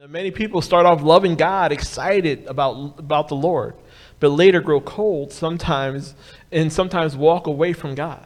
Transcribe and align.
Now, 0.00 0.06
many 0.06 0.30
people 0.30 0.62
start 0.62 0.86
off 0.86 1.02
loving 1.02 1.34
God, 1.34 1.72
excited 1.72 2.46
about, 2.46 2.94
about 2.98 3.26
the 3.26 3.34
Lord, 3.34 3.74
but 4.20 4.28
later 4.28 4.60
grow 4.60 4.80
cold 4.80 5.32
sometimes 5.32 6.14
and 6.52 6.72
sometimes 6.72 7.16
walk 7.16 7.48
away 7.48 7.72
from 7.72 7.96
God. 7.96 8.24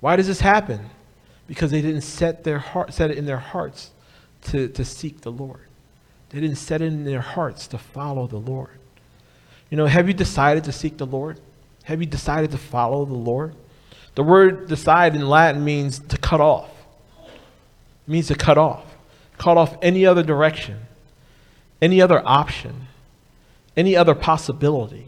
Why 0.00 0.16
does 0.16 0.26
this 0.26 0.40
happen? 0.40 0.90
Because 1.46 1.70
they 1.70 1.80
didn't 1.80 2.02
set, 2.02 2.44
their 2.44 2.58
heart, 2.58 2.92
set 2.92 3.10
it 3.10 3.16
in 3.16 3.24
their 3.24 3.38
hearts 3.38 3.90
to, 4.42 4.68
to 4.68 4.84
seek 4.84 5.22
the 5.22 5.32
Lord. 5.32 5.62
They 6.28 6.40
didn't 6.40 6.56
set 6.56 6.82
it 6.82 6.88
in 6.88 7.04
their 7.04 7.22
hearts 7.22 7.66
to 7.68 7.78
follow 7.78 8.26
the 8.26 8.36
Lord. 8.36 8.78
You 9.70 9.78
know, 9.78 9.86
have 9.86 10.08
you 10.08 10.14
decided 10.14 10.64
to 10.64 10.72
seek 10.72 10.98
the 10.98 11.06
Lord? 11.06 11.40
Have 11.84 12.00
you 12.02 12.06
decided 12.06 12.50
to 12.50 12.58
follow 12.58 13.06
the 13.06 13.14
Lord? 13.14 13.54
The 14.14 14.22
word 14.22 14.68
decide 14.68 15.14
in 15.14 15.26
Latin 15.26 15.64
means 15.64 15.98
to 16.00 16.18
cut 16.18 16.42
off. 16.42 16.68
It 17.16 18.10
means 18.10 18.26
to 18.26 18.34
cut 18.34 18.58
off. 18.58 18.87
Cut 19.38 19.56
off 19.56 19.76
any 19.80 20.04
other 20.04 20.22
direction, 20.22 20.80
any 21.80 22.02
other 22.02 22.20
option, 22.24 22.88
any 23.76 23.96
other 23.96 24.14
possibility. 24.14 25.06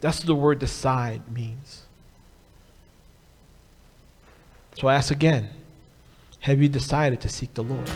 That's 0.00 0.18
what 0.18 0.26
the 0.26 0.34
word 0.34 0.58
decide 0.58 1.30
means. 1.30 1.84
So 4.76 4.86
I 4.86 4.94
ask 4.94 5.10
again 5.10 5.50
have 6.40 6.62
you 6.62 6.68
decided 6.68 7.20
to 7.22 7.28
seek 7.28 7.52
the 7.54 7.64
Lord? 7.64 7.88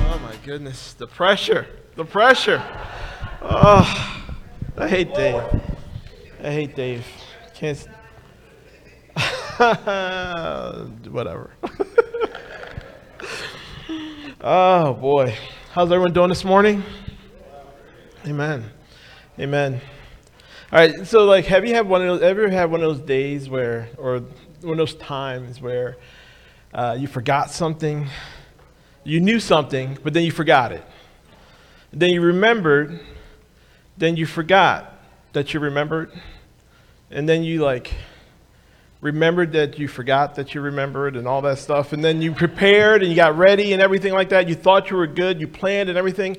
Oh 0.00 0.18
my 0.22 0.34
goodness, 0.44 0.94
the 0.94 1.06
pressure, 1.06 1.66
the 1.98 2.04
pressure. 2.04 2.62
Oh, 3.42 4.24
I 4.76 4.86
hate 4.86 5.12
Dave. 5.14 5.42
I 6.44 6.52
hate 6.52 6.76
Dave. 6.76 7.04
Can't. 7.54 7.88
Whatever. 11.10 11.50
oh 14.40 14.94
boy. 14.94 15.34
How's 15.72 15.90
everyone 15.90 16.12
doing 16.12 16.28
this 16.28 16.44
morning? 16.44 16.84
Amen. 18.24 18.70
Amen. 19.40 19.80
All 20.70 20.78
right. 20.78 21.04
So, 21.04 21.24
like, 21.24 21.46
have 21.46 21.66
you 21.66 21.74
had 21.74 21.88
one 21.88 22.02
of 22.02 22.06
those? 22.06 22.22
Ever 22.22 22.48
had 22.48 22.70
one 22.70 22.80
of 22.80 22.96
those 22.96 23.04
days 23.04 23.50
where, 23.50 23.88
or 23.98 24.20
one 24.60 24.74
of 24.74 24.78
those 24.78 24.94
times 24.94 25.60
where 25.60 25.96
uh, 26.72 26.96
you 26.96 27.08
forgot 27.08 27.50
something, 27.50 28.06
you 29.02 29.18
knew 29.18 29.40
something, 29.40 29.98
but 30.04 30.12
then 30.12 30.22
you 30.22 30.30
forgot 30.30 30.70
it. 30.70 30.84
Then 31.92 32.10
you 32.10 32.20
remembered, 32.20 33.00
then 33.96 34.16
you 34.16 34.26
forgot 34.26 34.94
that 35.32 35.54
you 35.54 35.60
remembered, 35.60 36.12
and 37.10 37.28
then 37.28 37.42
you 37.42 37.62
like 37.62 37.92
remembered 39.00 39.52
that 39.52 39.78
you 39.78 39.88
forgot 39.88 40.34
that 40.34 40.54
you 40.54 40.60
remembered 40.60 41.16
and 41.16 41.26
all 41.26 41.40
that 41.42 41.58
stuff, 41.58 41.92
and 41.92 42.04
then 42.04 42.20
you 42.20 42.32
prepared 42.32 43.02
and 43.02 43.10
you 43.10 43.16
got 43.16 43.36
ready 43.38 43.72
and 43.72 43.80
everything 43.80 44.12
like 44.12 44.30
that. 44.30 44.48
You 44.48 44.54
thought 44.54 44.90
you 44.90 44.96
were 44.96 45.06
good, 45.06 45.40
you 45.40 45.48
planned 45.48 45.88
and 45.88 45.96
everything, 45.96 46.36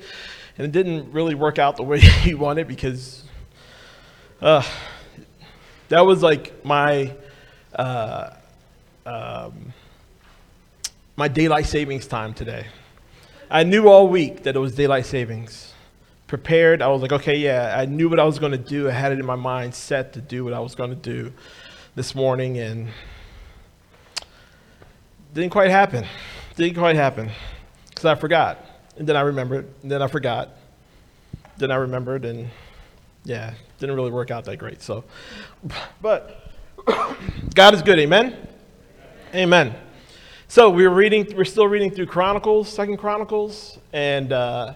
and 0.56 0.66
it 0.66 0.72
didn't 0.72 1.12
really 1.12 1.34
work 1.34 1.58
out 1.58 1.76
the 1.76 1.82
way 1.84 2.00
you 2.24 2.38
wanted 2.38 2.68
because 2.68 3.24
uh, 4.40 4.62
that 5.88 6.00
was 6.00 6.22
like 6.22 6.64
my 6.64 7.14
uh, 7.74 8.30
um, 9.06 9.72
my 11.16 11.28
daylight 11.28 11.66
savings 11.66 12.06
time 12.06 12.34
today. 12.34 12.66
I 13.52 13.64
knew 13.64 13.88
all 13.88 14.06
week 14.06 14.44
that 14.44 14.54
it 14.54 14.58
was 14.60 14.76
daylight 14.76 15.06
savings. 15.06 15.74
Prepared, 16.28 16.82
I 16.82 16.86
was 16.86 17.02
like, 17.02 17.10
okay, 17.10 17.36
yeah, 17.36 17.74
I 17.76 17.84
knew 17.84 18.08
what 18.08 18.20
I 18.20 18.24
was 18.24 18.38
going 18.38 18.52
to 18.52 18.58
do. 18.58 18.88
I 18.88 18.92
had 18.92 19.10
it 19.10 19.18
in 19.18 19.26
my 19.26 19.34
mind 19.34 19.74
set 19.74 20.12
to 20.12 20.20
do 20.20 20.44
what 20.44 20.52
I 20.52 20.60
was 20.60 20.76
going 20.76 20.90
to 20.90 20.96
do 20.96 21.32
this 21.96 22.14
morning, 22.14 22.58
and 22.58 22.90
didn't 25.34 25.50
quite 25.50 25.70
happen. 25.70 26.06
Didn't 26.54 26.78
quite 26.78 26.94
happen 26.94 27.30
because 27.88 28.04
I 28.04 28.14
forgot, 28.14 28.64
and 28.96 29.08
then 29.08 29.16
I 29.16 29.22
remembered, 29.22 29.68
and 29.82 29.90
then 29.90 30.00
I 30.00 30.06
forgot, 30.06 30.50
then 31.56 31.72
I 31.72 31.76
remembered, 31.76 32.24
and 32.24 32.48
yeah, 33.24 33.54
didn't 33.80 33.96
really 33.96 34.12
work 34.12 34.30
out 34.30 34.44
that 34.44 34.58
great. 34.58 34.80
So, 34.80 35.02
but 36.00 36.52
God 37.54 37.74
is 37.74 37.82
good. 37.82 37.98
Amen. 37.98 38.36
Amen. 39.34 39.74
So 40.50 40.68
we're 40.68 40.90
reading. 40.90 41.32
We're 41.36 41.44
still 41.44 41.68
reading 41.68 41.92
through 41.92 42.06
Chronicles, 42.06 42.68
Second 42.68 42.96
Chronicles, 42.96 43.78
and 43.92 44.32
uh, 44.32 44.74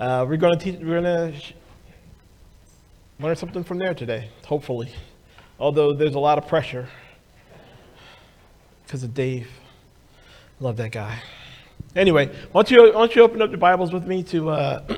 uh, 0.00 0.26
we're 0.28 0.36
going 0.36 0.58
to 0.58 0.64
teach. 0.64 0.80
We're 0.80 1.00
going 1.00 1.32
to 1.32 1.40
learn 3.20 3.36
something 3.36 3.62
from 3.62 3.78
there 3.78 3.94
today, 3.94 4.30
hopefully. 4.44 4.92
Although 5.60 5.92
there's 5.92 6.16
a 6.16 6.18
lot 6.18 6.38
of 6.38 6.48
pressure 6.48 6.88
because 8.84 9.04
of 9.04 9.14
Dave. 9.14 9.48
Love 10.58 10.76
that 10.78 10.90
guy. 10.90 11.22
Anyway, 11.94 12.26
why 12.50 12.62
don't 12.62 12.70
you, 12.72 12.82
why 12.86 12.90
don't 12.90 13.14
you 13.14 13.22
open 13.22 13.40
up 13.40 13.52
the 13.52 13.56
Bibles 13.56 13.92
with 13.92 14.08
me 14.08 14.24
to, 14.24 14.50
uh, 14.50 14.82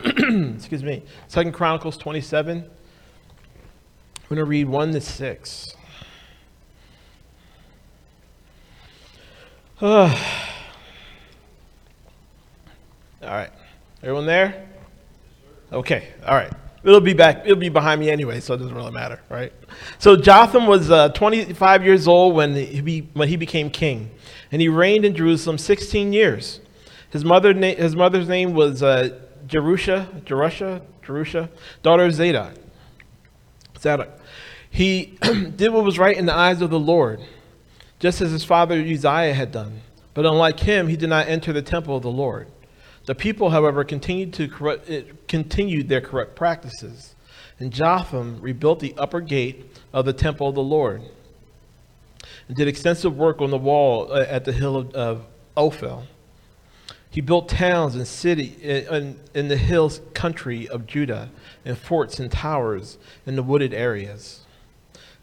excuse 0.57 0.83
me, 0.83 1.03
Second 1.27 1.53
Chronicles 1.53 1.99
27. 1.99 2.61
I'm 2.61 2.71
going 4.27 4.39
to 4.39 4.47
read 4.47 4.71
1 4.71 4.93
to 4.93 5.03
6. 5.03 5.75
all 9.81 10.11
right. 13.23 13.51
Everyone 14.03 14.27
there? 14.27 14.67
Okay. 15.73 16.09
All 16.27 16.35
right. 16.35 16.53
It'll 16.83 17.01
be 17.01 17.13
back. 17.13 17.43
It'll 17.45 17.55
be 17.55 17.69
behind 17.69 18.01
me 18.01 18.11
anyway, 18.11 18.41
so 18.41 18.55
it 18.55 18.57
doesn't 18.57 18.75
really 18.75 18.91
matter, 18.91 19.21
right? 19.29 19.53
So 20.01 20.17
Jotham 20.17 20.67
was 20.67 20.91
uh, 20.91 21.11
25 21.11 21.85
years 21.85 22.09
old 22.09 22.35
when 22.35 22.57
he, 22.57 22.81
be, 22.81 23.09
when 23.15 23.29
he 23.29 23.37
became 23.37 23.71
king, 23.71 24.11
and 24.51 24.61
he 24.61 24.69
reigned 24.69 25.05
in 25.05 25.15
Jerusalem 25.15 25.59
16 25.59 26.13
years. 26.13 26.61
His 27.11 27.25
mother 27.25 27.55
na- 27.55 27.77
his 27.77 27.95
mother's 27.95 28.27
name 28.27 28.55
was 28.55 28.83
uh, 28.83 29.17
Jerusha, 29.47 30.09
Jerusha, 30.25 30.83
Jerusha, 31.05 31.51
daughter 31.85 32.05
of 32.05 32.15
Zadok. 32.15 32.55
Zadok. 33.79 34.11
He 34.71 35.19
did 35.57 35.73
what 35.73 35.85
was 35.85 36.01
right 36.01 36.17
in 36.17 36.27
the 36.27 36.35
eyes 36.35 36.63
of 36.63 36.71
the 36.71 36.81
Lord, 36.81 37.21
just 37.99 38.21
as 38.21 38.31
his 38.31 38.45
father 38.45 38.81
Uzziah 38.81 39.35
had 39.35 39.53
done. 39.53 39.83
But 40.15 40.27
unlike 40.27 40.61
him, 40.61 40.89
he 40.89 40.97
did 40.97 41.09
not 41.09 41.29
enter 41.29 41.53
the 41.53 41.63
temple 41.63 41.97
of 41.97 42.03
the 42.03 42.11
Lord. 42.11 42.49
The 43.07 43.15
people, 43.15 43.51
however, 43.51 43.85
continued, 43.85 44.33
to 44.35 44.49
corrupt, 44.49 44.91
continued 45.29 45.89
their 45.89 46.01
corrupt 46.01 46.37
practices. 46.37 47.15
And 47.59 47.73
Jotham 47.73 48.41
rebuilt 48.41 48.81
the 48.81 48.95
upper 48.97 49.21
gate 49.21 49.65
of 49.93 50.05
the 50.05 50.13
temple 50.13 50.49
of 50.49 50.55
the 50.55 50.63
Lord 50.63 51.03
and 52.47 52.57
did 52.57 52.69
extensive 52.69 53.17
work 53.17 53.41
on 53.41 53.51
the 53.51 53.59
wall 53.59 54.13
uh, 54.13 54.25
at 54.29 54.45
the 54.45 54.53
hill 54.53 54.77
of, 54.77 54.95
of 54.95 55.27
Ophel. 55.57 56.07
He 57.11 57.21
built 57.21 57.49
towns 57.49 57.95
and 57.95 58.07
city 58.07 58.55
in, 58.63 59.19
in 59.35 59.49
the 59.49 59.57
hills 59.57 60.01
country 60.15 60.69
of 60.69 60.87
Judah 60.87 61.31
and 61.65 61.77
forts 61.77 62.21
and 62.21 62.31
towers 62.31 62.99
in 63.27 63.37
the 63.37 63.43
wooded 63.43 63.73
areas. 63.73 64.43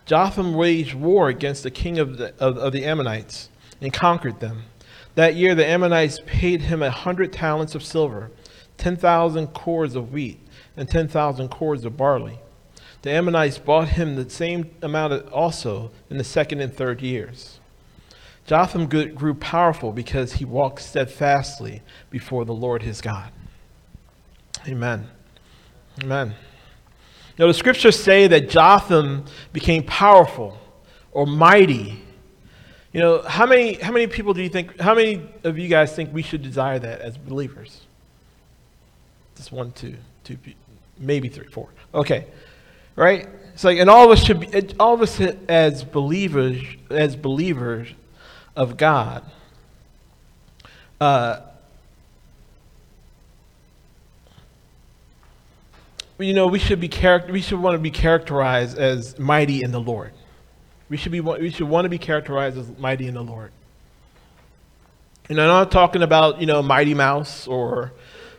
Jotham 0.05 0.53
waged 0.53 0.93
war 0.93 1.29
against 1.29 1.63
the 1.63 1.71
king 1.71 1.97
of 1.97 2.17
the, 2.17 2.33
of, 2.39 2.57
of 2.57 2.73
the 2.73 2.85
Ammonites 2.85 3.49
and 3.81 3.91
conquered 3.91 4.39
them. 4.39 4.63
That 5.15 5.35
year, 5.35 5.55
the 5.55 5.65
Ammonites 5.65 6.19
paid 6.25 6.61
him 6.61 6.83
a 6.83 6.91
hundred 6.91 7.33
talents 7.33 7.73
of 7.73 7.83
silver, 7.83 8.31
10,000 8.77 9.47
cors 9.47 9.95
of 9.95 10.11
wheat, 10.11 10.39
and 10.77 10.89
10,000 10.89 11.49
cors 11.49 11.85
of 11.85 11.97
barley. 11.97 12.39
The 13.01 13.11
Ammonites 13.11 13.57
bought 13.57 13.89
him 13.89 14.15
the 14.15 14.29
same 14.29 14.71
amount 14.81 15.29
also 15.29 15.91
in 16.09 16.17
the 16.17 16.23
second 16.23 16.59
and 16.61 16.73
third 16.73 17.01
years. 17.01 17.59
Jotham 18.45 18.87
grew 18.87 19.33
powerful 19.33 19.91
because 19.91 20.33
he 20.33 20.45
walked 20.45 20.81
steadfastly 20.81 21.81
before 22.11 22.45
the 22.45 22.53
Lord 22.53 22.83
his 22.83 23.01
God. 23.01 23.31
Amen. 24.67 25.07
Amen. 26.03 26.35
Now, 27.37 27.47
the 27.47 27.53
scriptures 27.53 28.01
say 28.01 28.27
that 28.27 28.49
Jotham 28.49 29.25
became 29.51 29.83
powerful 29.83 30.57
or 31.11 31.27
mighty 31.27 32.01
you 32.95 33.01
know, 33.01 33.21
how 33.23 33.45
many, 33.45 33.73
how 33.73 33.91
many 33.91 34.07
people 34.07 34.33
do 34.33 34.41
you 34.41 34.47
think, 34.47 34.79
how 34.79 34.95
many 34.95 35.21
of 35.43 35.57
you 35.57 35.67
guys 35.67 35.93
think 35.93 36.13
we 36.13 36.21
should 36.21 36.41
desire 36.41 36.79
that 36.79 37.01
as 37.01 37.17
believers? 37.17 37.81
Just 39.35 39.51
one, 39.51 39.73
two, 39.73 39.95
two, 40.23 40.37
maybe 40.97 41.27
three, 41.27 41.47
four. 41.47 41.67
Okay. 41.93 42.25
Right? 42.95 43.27
It's 43.53 43.65
like, 43.65 43.79
and 43.79 43.89
all 43.89 44.05
of 44.05 44.11
us 44.11 44.23
should 44.23 44.39
be, 44.39 44.73
all 44.79 44.93
of 44.93 45.01
us 45.01 45.19
as 45.19 45.83
believers, 45.83 46.61
as 46.89 47.17
believers 47.17 47.89
of 48.55 48.77
God, 48.77 49.29
uh, 51.01 51.41
you 56.17 56.33
know, 56.33 56.47
we 56.47 56.59
should 56.59 56.79
be 56.79 56.87
character, 56.87 57.33
we 57.33 57.41
should 57.41 57.59
want 57.59 57.75
to 57.75 57.79
be 57.79 57.91
characterized 57.91 58.77
as 58.77 59.19
mighty 59.19 59.63
in 59.63 59.71
the 59.71 59.81
Lord. 59.81 60.11
We 60.87 60.97
should, 60.97 61.11
be, 61.11 61.19
we 61.19 61.49
should 61.49 61.67
want 61.67 61.85
to 61.85 61.89
be 61.89 61.97
characterized 61.97 62.57
as 62.57 62.69
mighty 62.77 63.07
in 63.07 63.15
the 63.15 63.23
Lord. 63.23 63.51
And 65.27 65.41
I'm 65.41 65.47
not 65.47 65.71
talking 65.71 66.03
about, 66.03 66.39
you 66.39 66.45
know, 66.45 66.61
Mighty 66.61 66.93
Mouse 66.93 67.47
or, 67.47 67.91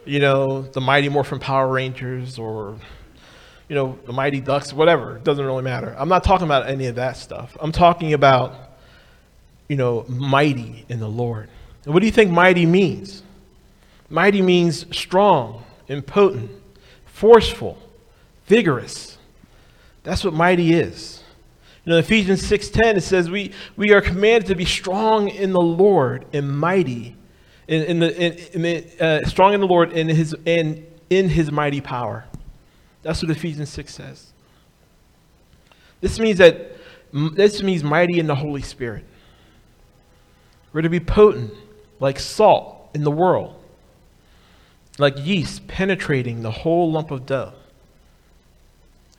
you 0.04 0.20
know, 0.20 0.62
the 0.62 0.80
Mighty 0.80 1.08
Morphin 1.08 1.40
Power 1.40 1.66
Rangers 1.66 2.38
or, 2.38 2.76
you 3.68 3.74
know, 3.74 3.98
the 4.06 4.12
Mighty 4.12 4.40
Ducks, 4.40 4.72
whatever. 4.72 5.16
It 5.16 5.24
doesn't 5.24 5.44
really 5.44 5.64
matter. 5.64 5.96
I'm 5.98 6.08
not 6.08 6.22
talking 6.22 6.46
about 6.46 6.68
any 6.68 6.86
of 6.86 6.94
that 6.94 7.16
stuff. 7.16 7.56
I'm 7.58 7.72
talking 7.72 8.12
about, 8.12 8.54
you 9.68 9.76
know, 9.76 10.04
mighty 10.08 10.86
in 10.88 11.00
the 11.00 11.08
Lord. 11.08 11.48
And 11.84 11.92
what 11.92 12.00
do 12.00 12.06
you 12.06 12.12
think 12.12 12.30
mighty 12.30 12.66
means? 12.66 13.24
Mighty 14.08 14.40
means 14.40 14.86
strong, 14.96 15.64
impotent, 15.88 16.52
forceful, 17.16 17.78
vigorous. 18.44 19.16
That's 20.02 20.22
what 20.22 20.34
mighty 20.34 20.74
is. 20.74 21.22
You 21.84 21.92
know, 21.92 21.98
Ephesians 21.98 22.42
6.10, 22.42 22.96
it 22.96 23.00
says 23.00 23.30
we, 23.30 23.52
we 23.74 23.92
are 23.94 24.02
commanded 24.02 24.48
to 24.48 24.54
be 24.54 24.66
strong 24.66 25.28
in 25.28 25.52
the 25.52 25.60
Lord 25.60 26.26
and 26.34 26.58
mighty, 26.58 27.16
in, 27.68 27.82
in 27.84 27.98
the, 28.00 28.14
in, 28.14 28.32
in 28.52 28.62
the 28.62 29.04
uh, 29.04 29.26
strong 29.26 29.54
in 29.54 29.60
the 29.60 29.66
Lord 29.66 29.92
and 29.94 30.10
his, 30.10 30.36
and 30.46 30.86
in 31.08 31.30
his 31.30 31.50
mighty 31.50 31.80
power. 31.80 32.26
That's 33.02 33.22
what 33.22 33.30
Ephesians 33.30 33.70
6 33.70 33.94
says. 33.94 34.32
This 36.02 36.20
means 36.20 36.38
that 36.38 36.72
this 37.12 37.62
means 37.62 37.82
mighty 37.82 38.18
in 38.18 38.26
the 38.26 38.34
Holy 38.34 38.60
Spirit. 38.60 39.04
We're 40.74 40.82
to 40.82 40.90
be 40.90 41.00
potent, 41.00 41.54
like 41.98 42.18
salt 42.18 42.90
in 42.92 43.04
the 43.04 43.10
world, 43.10 43.58
like 44.98 45.14
yeast 45.18 45.66
penetrating 45.66 46.42
the 46.42 46.50
whole 46.50 46.90
lump 46.90 47.10
of 47.10 47.26
dough, 47.26 47.52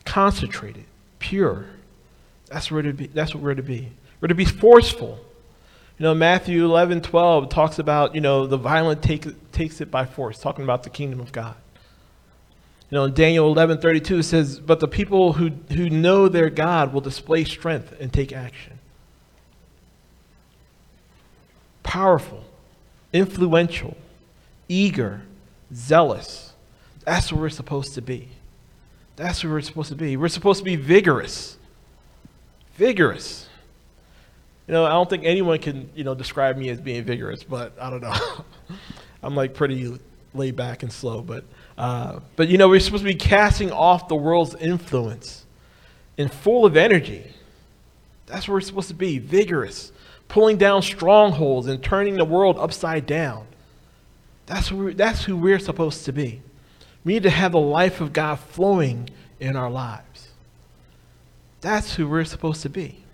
concentrated, 0.04 0.84
pure. 1.18 1.66
That's 2.46 2.70
where 2.70 2.82
to 2.82 2.92
be. 2.92 3.06
That's 3.06 3.34
what 3.34 3.42
we're 3.42 3.54
to 3.54 3.62
be. 3.62 3.90
We're 4.20 4.28
to 4.28 4.34
be 4.34 4.44
forceful. 4.44 5.18
You 5.98 6.04
know, 6.04 6.14
Matthew 6.14 6.64
11, 6.64 7.02
12 7.02 7.48
talks 7.48 7.78
about, 7.80 8.14
you 8.14 8.20
know, 8.20 8.46
the 8.46 8.56
violent 8.56 9.02
take, 9.02 9.50
takes 9.50 9.80
it 9.80 9.90
by 9.90 10.06
force, 10.06 10.38
talking 10.38 10.62
about 10.62 10.84
the 10.84 10.90
kingdom 10.90 11.18
of 11.18 11.32
God. 11.32 11.56
You 12.90 12.96
know, 12.96 13.04
in 13.04 13.14
Daniel 13.14 13.48
11, 13.48 13.78
32, 13.78 14.22
says, 14.22 14.60
But 14.60 14.80
the 14.80 14.88
people 14.88 15.34
who, 15.34 15.50
who 15.74 15.90
know 15.90 16.28
their 16.28 16.50
God 16.50 16.92
will 16.92 17.00
display 17.00 17.44
strength 17.44 17.94
and 18.00 18.12
take 18.12 18.32
action. 18.32 18.78
Powerful, 21.82 22.44
influential, 23.12 23.96
eager, 24.68 25.22
zealous. 25.74 26.52
That's 27.04 27.32
what 27.32 27.40
we're 27.40 27.48
supposed 27.48 27.94
to 27.94 28.02
be. 28.02 28.28
That's 29.16 29.42
what 29.42 29.50
we're 29.50 29.60
supposed 29.60 29.88
to 29.88 29.96
be. 29.96 30.16
We're 30.16 30.28
supposed 30.28 30.58
to 30.58 30.64
be 30.64 30.76
vigorous. 30.76 31.58
Vigorous. 32.76 33.48
You 34.66 34.74
know, 34.74 34.84
I 34.84 34.90
don't 34.90 35.08
think 35.08 35.24
anyone 35.24 35.58
can, 35.58 35.90
you 35.94 36.04
know, 36.04 36.14
describe 36.14 36.56
me 36.56 36.68
as 36.68 36.80
being 36.80 37.02
vigorous, 37.04 37.42
but 37.42 37.72
I 37.80 37.90
don't 37.90 38.02
know. 38.02 38.14
I'm 39.22 39.34
like 39.34 39.54
pretty 39.54 39.98
laid 40.34 40.56
back 40.56 40.82
and 40.82 40.92
slow, 40.92 41.22
but 41.22 41.44
uh, 41.76 42.20
but 42.36 42.48
you 42.48 42.58
know, 42.58 42.68
we're 42.68 42.80
supposed 42.80 43.04
to 43.04 43.08
be 43.08 43.14
casting 43.14 43.70
off 43.70 44.08
the 44.08 44.16
world's 44.16 44.54
influence 44.56 45.46
and 46.18 46.32
full 46.32 46.66
of 46.66 46.76
energy. 46.76 47.24
That's 48.26 48.46
where 48.46 48.56
we're 48.56 48.60
supposed 48.60 48.88
to 48.88 48.94
be 48.94 49.18
vigorous, 49.18 49.92
pulling 50.28 50.58
down 50.58 50.82
strongholds 50.82 51.66
and 51.66 51.82
turning 51.82 52.16
the 52.16 52.24
world 52.24 52.58
upside 52.58 53.06
down. 53.06 53.46
That's 54.48 54.68
who, 54.68 54.94
that's 54.94 55.24
who 55.24 55.36
we're 55.36 55.58
supposed 55.58 56.06
to 56.06 56.12
be. 56.12 56.40
We 57.04 57.12
need 57.12 57.22
to 57.24 57.30
have 57.30 57.52
the 57.52 57.60
life 57.60 58.00
of 58.00 58.14
God 58.14 58.40
flowing 58.40 59.10
in 59.38 59.56
our 59.56 59.70
lives. 59.70 60.30
That's 61.60 61.94
who 61.94 62.08
we're 62.08 62.24
supposed 62.24 62.62
to 62.62 62.70
be. 62.70 63.04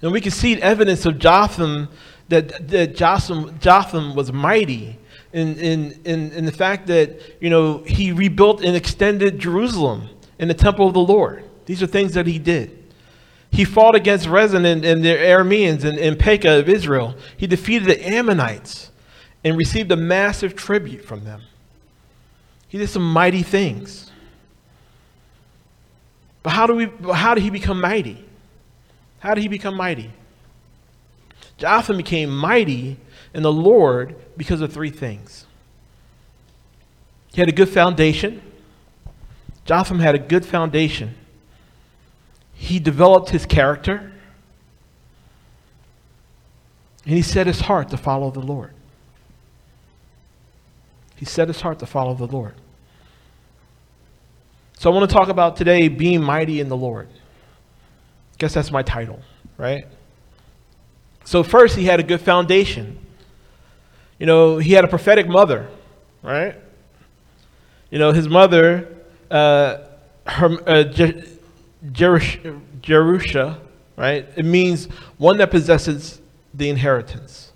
And 0.00 0.10
we 0.10 0.22
can 0.22 0.32
see 0.32 0.60
evidence 0.62 1.04
of 1.04 1.18
Jotham, 1.18 1.90
that, 2.30 2.68
that 2.68 2.96
Jotham, 2.96 3.58
Jotham 3.58 4.14
was 4.14 4.32
mighty 4.32 4.98
in, 5.34 5.58
in, 5.58 6.00
in, 6.06 6.32
in 6.32 6.46
the 6.46 6.52
fact 6.52 6.86
that, 6.86 7.20
you 7.42 7.50
know, 7.50 7.82
he 7.84 8.12
rebuilt 8.12 8.64
and 8.64 8.74
extended 8.74 9.38
Jerusalem 9.38 10.08
and 10.38 10.48
the 10.48 10.54
temple 10.54 10.86
of 10.88 10.94
the 10.94 11.00
Lord. 11.00 11.44
These 11.66 11.82
are 11.82 11.86
things 11.86 12.14
that 12.14 12.26
he 12.26 12.38
did. 12.38 12.78
He 13.50 13.66
fought 13.66 13.94
against 13.94 14.28
Rezin 14.28 14.64
and, 14.64 14.82
and 14.82 15.04
the 15.04 15.14
Arameans 15.14 15.84
and, 15.84 15.98
and 15.98 16.18
Pekah 16.18 16.60
of 16.60 16.70
Israel. 16.70 17.16
He 17.36 17.46
defeated 17.46 17.86
the 17.86 18.08
Ammonites 18.08 18.90
and 19.42 19.56
received 19.56 19.90
a 19.90 19.96
massive 19.96 20.54
tribute 20.54 21.04
from 21.04 21.24
them. 21.24 21.42
He 22.68 22.78
did 22.78 22.88
some 22.88 23.10
mighty 23.10 23.42
things. 23.42 24.10
But 26.42 26.50
how, 26.50 26.66
do 26.66 26.74
we, 26.74 26.90
how 27.12 27.34
did 27.34 27.42
he 27.42 27.50
become 27.50 27.80
mighty? 27.80 28.24
How 29.18 29.34
did 29.34 29.42
he 29.42 29.48
become 29.48 29.76
mighty? 29.76 30.10
Jotham 31.58 31.98
became 31.98 32.34
mighty 32.34 32.96
in 33.34 33.42
the 33.42 33.52
Lord 33.52 34.16
because 34.36 34.60
of 34.60 34.72
three 34.72 34.90
things. 34.90 35.46
He 37.32 37.40
had 37.40 37.48
a 37.48 37.52
good 37.52 37.68
foundation. 37.68 38.40
Jotham 39.64 39.98
had 39.98 40.14
a 40.14 40.18
good 40.18 40.44
foundation. 40.44 41.14
He 42.54 42.78
developed 42.78 43.30
his 43.30 43.46
character. 43.46 44.12
And 47.04 47.14
he 47.14 47.22
set 47.22 47.46
his 47.46 47.60
heart 47.60 47.90
to 47.90 47.96
follow 47.96 48.30
the 48.30 48.40
Lord. 48.40 48.72
He 51.20 51.26
set 51.26 51.48
his 51.48 51.60
heart 51.60 51.78
to 51.80 51.86
follow 51.86 52.14
the 52.14 52.26
Lord. 52.26 52.54
So 54.78 54.90
I 54.90 54.94
want 54.94 55.10
to 55.10 55.14
talk 55.14 55.28
about 55.28 55.54
today 55.54 55.88
being 55.88 56.22
mighty 56.22 56.60
in 56.60 56.70
the 56.70 56.76
Lord. 56.78 57.10
Guess 58.38 58.54
that's 58.54 58.70
my 58.70 58.82
title, 58.82 59.20
right? 59.58 59.84
So 61.24 61.42
first 61.42 61.76
he 61.76 61.84
had 61.84 62.00
a 62.00 62.02
good 62.02 62.22
foundation. 62.22 62.98
You 64.18 64.24
know, 64.24 64.56
he 64.56 64.72
had 64.72 64.82
a 64.82 64.88
prophetic 64.88 65.28
mother, 65.28 65.68
right? 66.22 66.56
You 67.90 67.98
know, 67.98 68.12
his 68.12 68.26
mother, 68.26 68.88
uh, 69.30 69.76
her, 70.26 70.58
uh, 70.66 70.84
Jerusha, 71.92 73.60
right? 73.98 74.26
It 74.36 74.46
means 74.46 74.86
one 75.18 75.36
that 75.36 75.50
possesses 75.50 76.22
the 76.54 76.70
inheritance. 76.70 77.49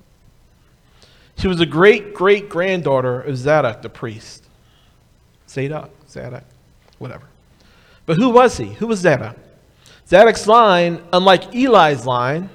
She 1.36 1.48
was 1.48 1.60
a 1.60 1.66
great 1.66 2.14
great 2.14 2.48
granddaughter 2.48 3.20
of 3.20 3.36
Zadok 3.36 3.82
the 3.82 3.88
priest. 3.88 4.44
Zadok, 5.48 5.90
Zadok, 6.08 6.44
whatever. 6.98 7.26
But 8.06 8.16
who 8.16 8.30
was 8.30 8.56
he? 8.56 8.66
Who 8.74 8.86
was 8.86 9.00
Zadok? 9.00 9.36
Zadok's 10.06 10.46
line, 10.46 11.02
unlike 11.12 11.54
Eli's 11.54 12.06
line, 12.06 12.50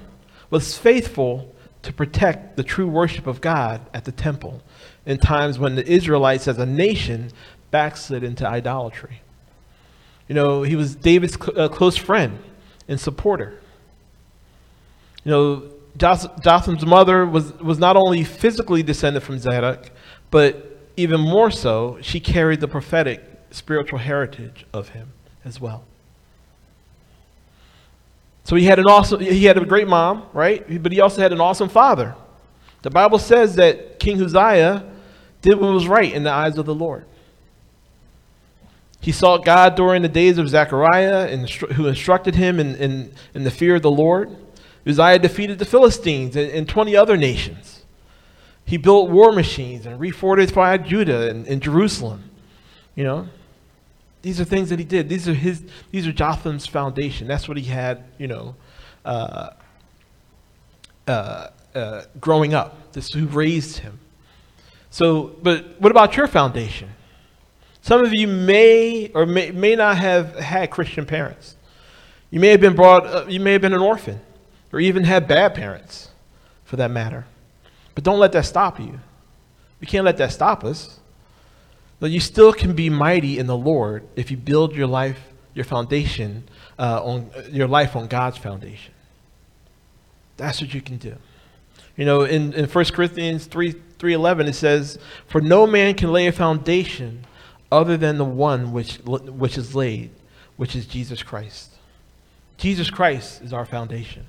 was 0.50 0.76
faithful 0.76 1.54
to 1.82 1.92
protect 1.92 2.56
the 2.56 2.62
true 2.62 2.88
worship 2.88 3.26
of 3.26 3.40
God 3.40 3.80
at 3.94 4.04
the 4.04 4.12
temple 4.12 4.62
in 5.06 5.18
times 5.18 5.58
when 5.58 5.76
the 5.76 5.86
Israelites 5.86 6.46
as 6.46 6.58
a 6.58 6.66
nation 6.66 7.30
backslid 7.70 8.22
into 8.22 8.46
idolatry. 8.46 9.22
You 10.28 10.34
know, 10.34 10.62
he 10.62 10.76
was 10.76 10.94
David's 10.94 11.34
cl- 11.34 11.58
uh, 11.58 11.68
close 11.68 11.96
friend 11.96 12.38
and 12.86 13.00
supporter. 13.00 13.60
You 15.24 15.30
know, 15.30 15.70
Jotham's 15.96 16.86
mother 16.86 17.26
was, 17.26 17.52
was 17.58 17.78
not 17.78 17.96
only 17.96 18.24
physically 18.24 18.82
descended 18.82 19.22
from 19.22 19.38
Zadok, 19.38 19.90
but 20.30 20.78
even 20.96 21.20
more 21.20 21.50
so, 21.50 21.98
she 22.00 22.20
carried 22.20 22.60
the 22.60 22.68
prophetic 22.68 23.22
spiritual 23.50 23.98
heritage 23.98 24.66
of 24.72 24.90
him 24.90 25.12
as 25.44 25.60
well. 25.60 25.84
So 28.44 28.56
he 28.56 28.64
had 28.64 28.78
an 28.78 28.86
awesome, 28.86 29.20
he 29.20 29.44
had 29.44 29.58
a 29.58 29.64
great 29.64 29.88
mom, 29.88 30.26
right? 30.32 30.82
But 30.82 30.92
he 30.92 31.00
also 31.00 31.20
had 31.20 31.32
an 31.32 31.40
awesome 31.40 31.68
father. 31.68 32.14
The 32.82 32.90
Bible 32.90 33.18
says 33.18 33.56
that 33.56 34.00
King 34.00 34.22
Uzziah 34.22 34.84
did 35.42 35.58
what 35.58 35.72
was 35.72 35.86
right 35.86 36.12
in 36.12 36.22
the 36.22 36.30
eyes 36.30 36.58
of 36.58 36.66
the 36.66 36.74
Lord. 36.74 37.04
He 39.00 39.12
sought 39.12 39.44
God 39.44 39.76
during 39.76 40.02
the 40.02 40.08
days 40.08 40.36
of 40.36 40.48
Zechariah, 40.48 41.26
and 41.28 41.48
who 41.48 41.86
instructed 41.86 42.34
him 42.34 42.60
in, 42.60 42.74
in, 42.76 43.12
in 43.34 43.44
the 43.44 43.50
fear 43.50 43.76
of 43.76 43.82
the 43.82 43.90
Lord. 43.90 44.36
Uzziah 44.86 45.18
defeated 45.18 45.58
the 45.58 45.64
Philistines 45.64 46.36
and, 46.36 46.50
and 46.50 46.68
20 46.68 46.96
other 46.96 47.16
nations. 47.16 47.84
He 48.64 48.76
built 48.76 49.10
war 49.10 49.32
machines 49.32 49.86
and 49.86 50.00
refortified 50.00 50.86
Judah 50.86 51.28
and, 51.28 51.46
and 51.46 51.60
Jerusalem. 51.60 52.30
You 52.94 53.04
know, 53.04 53.28
these 54.22 54.40
are 54.40 54.44
things 54.44 54.70
that 54.70 54.78
he 54.78 54.84
did. 54.84 55.08
These 55.08 55.28
are 55.28 55.34
his. 55.34 55.62
These 55.90 56.06
are 56.06 56.12
Jotham's 56.12 56.66
foundation. 56.66 57.26
That's 57.26 57.48
what 57.48 57.56
he 57.56 57.64
had. 57.64 58.04
You 58.18 58.28
know, 58.28 58.54
uh, 59.04 59.50
uh, 61.08 61.48
uh, 61.74 62.02
growing 62.20 62.54
up. 62.54 62.92
This 62.92 63.08
who 63.12 63.26
raised 63.26 63.78
him. 63.78 63.98
So, 64.90 65.34
but 65.42 65.80
what 65.80 65.90
about 65.90 66.16
your 66.16 66.26
foundation? 66.26 66.90
Some 67.82 68.04
of 68.04 68.12
you 68.12 68.28
may 68.28 69.10
or 69.14 69.24
may, 69.24 69.50
may 69.52 69.74
not 69.74 69.96
have 69.96 70.34
had 70.36 70.70
Christian 70.70 71.06
parents. 71.06 71.56
You 72.30 72.40
may 72.40 72.48
have 72.48 72.60
been 72.60 72.76
brought. 72.76 73.06
Uh, 73.06 73.24
you 73.28 73.40
may 73.40 73.52
have 73.52 73.62
been 73.62 73.72
an 73.72 73.80
orphan, 73.80 74.20
or 74.72 74.80
even 74.80 75.04
had 75.04 75.26
bad 75.26 75.54
parents, 75.54 76.10
for 76.64 76.76
that 76.76 76.90
matter. 76.90 77.26
But 77.94 78.04
don't 78.04 78.18
let 78.18 78.32
that 78.32 78.44
stop 78.44 78.78
you. 78.78 79.00
We 79.80 79.86
can't 79.86 80.04
let 80.04 80.16
that 80.18 80.32
stop 80.32 80.64
us. 80.64 81.00
But 81.98 82.10
you 82.10 82.20
still 82.20 82.52
can 82.52 82.74
be 82.74 82.88
mighty 82.88 83.38
in 83.38 83.46
the 83.46 83.56
Lord 83.56 84.04
if 84.16 84.30
you 84.30 84.36
build 84.36 84.74
your 84.74 84.86
life, 84.86 85.20
your 85.54 85.64
foundation, 85.64 86.44
uh, 86.78 87.02
on 87.04 87.30
your 87.50 87.68
life 87.68 87.94
on 87.94 88.06
God's 88.08 88.38
foundation. 88.38 88.94
That's 90.38 90.60
what 90.62 90.72
you 90.72 90.80
can 90.80 90.96
do. 90.96 91.16
You 91.96 92.06
know, 92.06 92.22
in, 92.22 92.54
in 92.54 92.66
1 92.66 92.84
Corinthians 92.86 93.44
3, 93.44 93.74
3:11 93.98 94.48
it 94.48 94.54
says, 94.54 94.98
"For 95.26 95.42
no 95.42 95.66
man 95.66 95.92
can 95.94 96.10
lay 96.10 96.26
a 96.26 96.32
foundation 96.32 97.26
other 97.70 97.98
than 97.98 98.16
the 98.16 98.24
one 98.24 98.72
which 98.72 98.96
which 99.04 99.58
is 99.58 99.74
laid, 99.74 100.10
which 100.56 100.74
is 100.74 100.86
Jesus 100.86 101.22
Christ." 101.22 101.72
Jesus 102.56 102.88
Christ 102.88 103.42
is 103.42 103.52
our 103.52 103.66
foundation. 103.66 104.24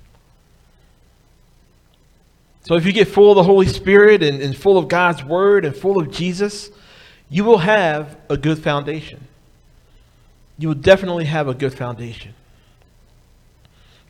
So 2.63 2.75
if 2.75 2.85
you 2.85 2.93
get 2.93 3.07
full 3.07 3.31
of 3.31 3.35
the 3.35 3.43
Holy 3.43 3.65
Spirit 3.65 4.21
and, 4.21 4.41
and 4.41 4.55
full 4.55 4.77
of 4.77 4.87
God's 4.87 5.23
Word 5.23 5.65
and 5.65 5.75
full 5.75 5.99
of 5.99 6.11
Jesus, 6.11 6.69
you 7.29 7.43
will 7.43 7.57
have 7.59 8.17
a 8.29 8.37
good 8.37 8.59
foundation. 8.59 9.27
You 10.57 10.67
will 10.67 10.75
definitely 10.75 11.25
have 11.25 11.47
a 11.47 11.53
good 11.53 11.73
foundation. 11.73 12.35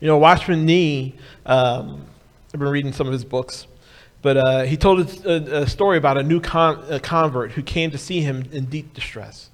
You 0.01 0.07
know, 0.07 0.17
Watchman 0.17 0.65
Nee, 0.65 1.15
um, 1.45 2.05
I've 2.53 2.59
been 2.59 2.69
reading 2.69 2.91
some 2.91 3.07
of 3.07 3.13
his 3.13 3.23
books, 3.23 3.67
but 4.21 4.35
uh, 4.35 4.63
he 4.63 4.75
told 4.75 4.99
a, 5.25 5.61
a, 5.61 5.67
story 5.67 5.97
about 5.97 6.17
a 6.17 6.23
new 6.23 6.41
con- 6.41 6.83
a 6.89 6.99
convert 6.99 7.51
who 7.51 7.61
came 7.61 7.91
to 7.91 7.97
see 7.97 8.19
him 8.19 8.43
in 8.51 8.65
deep 8.65 8.93
distress. 8.93 9.49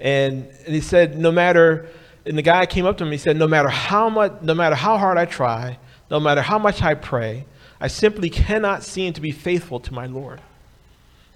And, 0.00 0.48
and 0.64 0.74
he 0.74 0.80
said, 0.80 1.18
no 1.18 1.30
matter, 1.30 1.88
and 2.24 2.38
the 2.38 2.42
guy 2.42 2.64
came 2.64 2.86
up 2.86 2.96
to 2.98 3.04
him, 3.04 3.12
he 3.12 3.18
said, 3.18 3.36
no 3.36 3.48
matter 3.48 3.68
how 3.68 4.08
much, 4.08 4.40
no 4.40 4.54
matter 4.54 4.76
how 4.76 4.96
hard 4.96 5.18
I 5.18 5.24
try, 5.24 5.78
no 6.10 6.18
matter 6.18 6.40
how 6.40 6.58
much 6.58 6.80
I 6.80 6.94
pray, 6.94 7.44
I 7.80 7.88
simply 7.88 8.28
cannot 8.30 8.82
seem 8.82 9.12
to 9.12 9.20
be 9.20 9.30
faithful 9.30 9.80
to 9.80 9.94
my 9.94 10.06
Lord. 10.06 10.40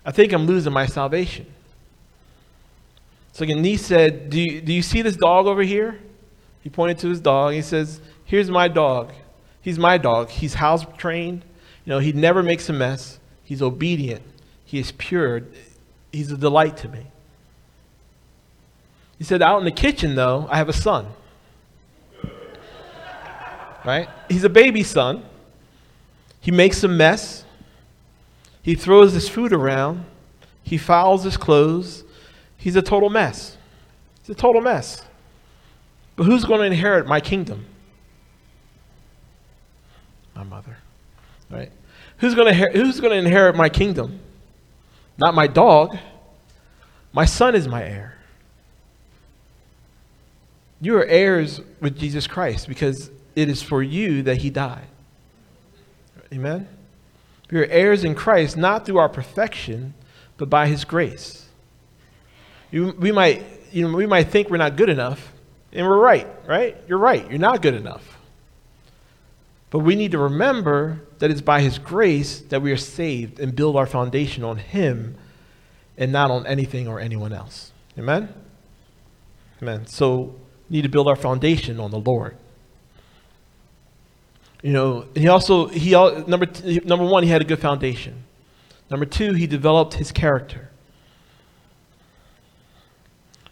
I 0.04 0.10
think 0.10 0.32
I'm 0.32 0.46
losing 0.46 0.72
my 0.72 0.86
salvation. 0.86 1.46
So 3.32 3.44
again, 3.44 3.62
Nee 3.62 3.76
said, 3.76 4.28
do 4.30 4.40
you, 4.40 4.60
do 4.60 4.72
you 4.72 4.82
see 4.82 5.02
this 5.02 5.16
dog 5.16 5.46
over 5.46 5.62
here? 5.62 5.98
He 6.62 6.70
pointed 6.70 6.98
to 6.98 7.08
his 7.08 7.20
dog. 7.20 7.54
He 7.54 7.62
says, 7.62 8.00
Here's 8.24 8.50
my 8.50 8.68
dog. 8.68 9.12
He's 9.60 9.78
my 9.78 9.98
dog. 9.98 10.30
He's 10.30 10.54
house 10.54 10.86
trained. 10.96 11.44
You 11.84 11.90
know, 11.90 11.98
he 11.98 12.12
never 12.12 12.42
makes 12.42 12.68
a 12.68 12.72
mess. 12.72 13.18
He's 13.44 13.60
obedient. 13.60 14.22
He 14.64 14.78
is 14.78 14.92
pure. 14.92 15.42
He's 16.12 16.30
a 16.30 16.36
delight 16.36 16.76
to 16.78 16.88
me. 16.88 17.08
He 19.18 19.24
said, 19.24 19.42
Out 19.42 19.58
in 19.58 19.64
the 19.64 19.72
kitchen, 19.72 20.14
though, 20.14 20.48
I 20.50 20.56
have 20.56 20.68
a 20.68 20.72
son. 20.72 21.08
Right? 23.84 24.08
He's 24.28 24.44
a 24.44 24.48
baby 24.48 24.84
son. 24.84 25.24
He 26.42 26.50
makes 26.50 26.82
a 26.82 26.88
mess. 26.88 27.44
He 28.62 28.74
throws 28.74 29.12
his 29.14 29.28
food 29.28 29.52
around. 29.52 30.04
He 30.64 30.76
fouls 30.76 31.22
his 31.22 31.36
clothes. 31.36 32.02
He's 32.58 32.74
a 32.74 32.82
total 32.82 33.08
mess. 33.10 33.56
He's 34.20 34.30
a 34.30 34.34
total 34.34 34.60
mess. 34.60 35.04
But 36.16 36.24
who's 36.24 36.44
going 36.44 36.58
to 36.58 36.66
inherit 36.66 37.06
my 37.06 37.20
kingdom? 37.20 37.64
My 40.34 40.42
mother. 40.42 40.78
Right? 41.48 41.70
Who's 42.18 42.34
going 42.34 42.52
to 42.52 42.70
who's 42.72 43.00
going 43.00 43.12
to 43.12 43.18
inherit 43.18 43.54
my 43.54 43.68
kingdom? 43.68 44.18
Not 45.18 45.34
my 45.34 45.46
dog. 45.46 45.96
My 47.12 47.24
son 47.24 47.54
is 47.54 47.68
my 47.68 47.84
heir. 47.84 48.18
You 50.80 50.96
are 50.96 51.04
heirs 51.04 51.60
with 51.80 51.96
Jesus 51.96 52.26
Christ 52.26 52.66
because 52.66 53.12
it 53.36 53.48
is 53.48 53.62
for 53.62 53.80
you 53.80 54.24
that 54.24 54.38
he 54.38 54.50
died. 54.50 54.88
Amen? 56.32 56.66
We 57.50 57.60
are 57.60 57.66
heirs 57.66 58.02
in 58.02 58.14
Christ, 58.14 58.56
not 58.56 58.86
through 58.86 58.96
our 58.98 59.10
perfection, 59.10 59.92
but 60.38 60.48
by 60.48 60.66
his 60.66 60.84
grace. 60.84 61.46
You, 62.70 62.94
we, 62.98 63.12
might, 63.12 63.44
you 63.70 63.86
know, 63.86 63.94
we 63.94 64.06
might 64.06 64.24
think 64.24 64.48
we're 64.48 64.56
not 64.56 64.76
good 64.76 64.88
enough, 64.88 65.32
and 65.72 65.86
we're 65.86 66.00
right, 66.00 66.26
right? 66.46 66.76
You're 66.88 66.98
right. 66.98 67.28
You're 67.28 67.38
not 67.38 67.60
good 67.60 67.74
enough. 67.74 68.16
But 69.68 69.80
we 69.80 69.94
need 69.94 70.12
to 70.12 70.18
remember 70.18 71.02
that 71.18 71.30
it's 71.30 71.40
by 71.40 71.60
his 71.60 71.78
grace 71.78 72.40
that 72.40 72.62
we 72.62 72.72
are 72.72 72.76
saved 72.76 73.38
and 73.38 73.54
build 73.54 73.76
our 73.76 73.86
foundation 73.86 74.44
on 74.44 74.56
him 74.56 75.16
and 75.96 76.12
not 76.12 76.30
on 76.30 76.46
anything 76.46 76.88
or 76.88 76.98
anyone 76.98 77.32
else. 77.32 77.72
Amen? 77.98 78.32
Amen. 79.60 79.86
So, 79.86 80.34
need 80.70 80.82
to 80.82 80.88
build 80.88 81.08
our 81.08 81.16
foundation 81.16 81.78
on 81.78 81.90
the 81.90 82.00
Lord. 82.00 82.36
You 84.62 84.72
know, 84.72 85.06
he 85.14 85.26
also 85.26 85.66
he 85.66 85.90
number 85.90 86.46
number 86.84 87.04
one 87.04 87.24
he 87.24 87.28
had 87.28 87.42
a 87.42 87.44
good 87.44 87.58
foundation. 87.58 88.22
Number 88.90 89.04
two, 89.06 89.32
he 89.32 89.46
developed 89.46 89.94
his 89.94 90.12
character. 90.12 90.70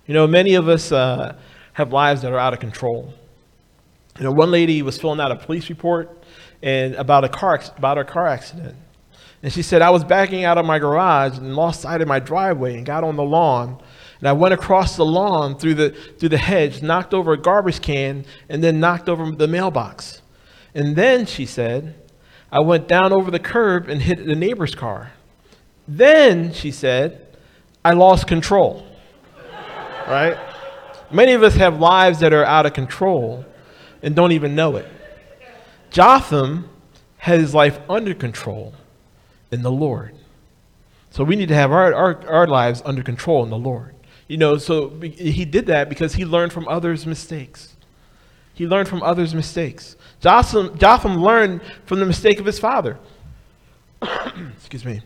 You 0.06 0.14
know, 0.14 0.26
many 0.26 0.54
of 0.54 0.68
us 0.68 0.92
uh, 0.92 1.36
have 1.72 1.92
lives 1.92 2.22
that 2.22 2.32
are 2.32 2.38
out 2.38 2.52
of 2.52 2.60
control. 2.60 3.12
You 4.18 4.24
know, 4.24 4.32
one 4.32 4.50
lady 4.50 4.82
was 4.82 4.98
filling 4.98 5.20
out 5.20 5.32
a 5.32 5.36
police 5.36 5.68
report 5.68 6.24
and 6.62 6.94
about 6.94 7.24
a 7.24 7.28
car 7.28 7.60
about 7.76 7.96
her 7.96 8.04
car 8.04 8.28
accident, 8.28 8.76
and 9.42 9.52
she 9.52 9.62
said, 9.62 9.82
"I 9.82 9.90
was 9.90 10.04
backing 10.04 10.44
out 10.44 10.58
of 10.58 10.64
my 10.64 10.78
garage 10.78 11.38
and 11.38 11.56
lost 11.56 11.80
sight 11.80 12.00
of 12.00 12.06
my 12.06 12.20
driveway 12.20 12.76
and 12.76 12.86
got 12.86 13.02
on 13.02 13.16
the 13.16 13.24
lawn." 13.24 13.80
And 14.20 14.28
I 14.28 14.32
went 14.32 14.52
across 14.52 14.96
the 14.96 15.04
lawn 15.04 15.58
through 15.58 15.74
the, 15.74 15.90
through 16.18 16.28
the 16.28 16.36
hedge, 16.36 16.82
knocked 16.82 17.14
over 17.14 17.32
a 17.32 17.38
garbage 17.38 17.80
can, 17.80 18.26
and 18.50 18.62
then 18.62 18.78
knocked 18.78 19.08
over 19.08 19.30
the 19.30 19.48
mailbox. 19.48 20.20
And 20.74 20.96
then, 20.96 21.26
she 21.26 21.46
said, 21.46 21.94
I 22.52 22.60
went 22.60 22.88
down 22.88 23.12
over 23.12 23.30
the 23.30 23.38
curb 23.38 23.88
and 23.88 24.02
hit 24.02 24.24
the 24.24 24.34
neighbor's 24.34 24.74
car. 24.74 25.12
Then, 25.86 26.52
she 26.52 26.70
said, 26.70 27.26
I 27.84 27.92
lost 27.92 28.26
control. 28.26 28.86
right? 30.06 30.38
Many 31.10 31.32
of 31.32 31.42
us 31.42 31.54
have 31.56 31.80
lives 31.80 32.20
that 32.20 32.32
are 32.32 32.44
out 32.44 32.66
of 32.66 32.72
control 32.72 33.44
and 34.02 34.14
don't 34.14 34.32
even 34.32 34.54
know 34.54 34.76
it. 34.76 34.86
Jotham 35.90 36.68
had 37.18 37.40
his 37.40 37.54
life 37.54 37.78
under 37.88 38.14
control 38.14 38.74
in 39.50 39.62
the 39.62 39.70
Lord. 39.70 40.14
So 41.10 41.24
we 41.24 41.34
need 41.36 41.48
to 41.48 41.54
have 41.54 41.72
our, 41.72 41.92
our, 41.92 42.28
our 42.28 42.46
lives 42.46 42.82
under 42.84 43.02
control 43.02 43.42
in 43.42 43.50
the 43.50 43.58
Lord. 43.58 43.94
You 44.28 44.36
know, 44.36 44.58
so 44.58 44.90
he 45.00 45.44
did 45.44 45.66
that 45.66 45.88
because 45.88 46.14
he 46.14 46.24
learned 46.24 46.52
from 46.52 46.68
others' 46.68 47.04
mistakes. 47.04 47.76
He 48.54 48.66
learned 48.66 48.88
from 48.88 49.02
others' 49.02 49.35
mistakes. 49.35 49.97
Jotham, 50.21 50.76
Jotham 50.78 51.23
learned 51.23 51.61
from 51.87 52.00
the 52.00 52.07
mistake 52.07 52.40
of 52.40 52.47
his 52.47 52.59
father. 52.59 52.99
Excuse 54.57 54.85
me. 54.85 55.02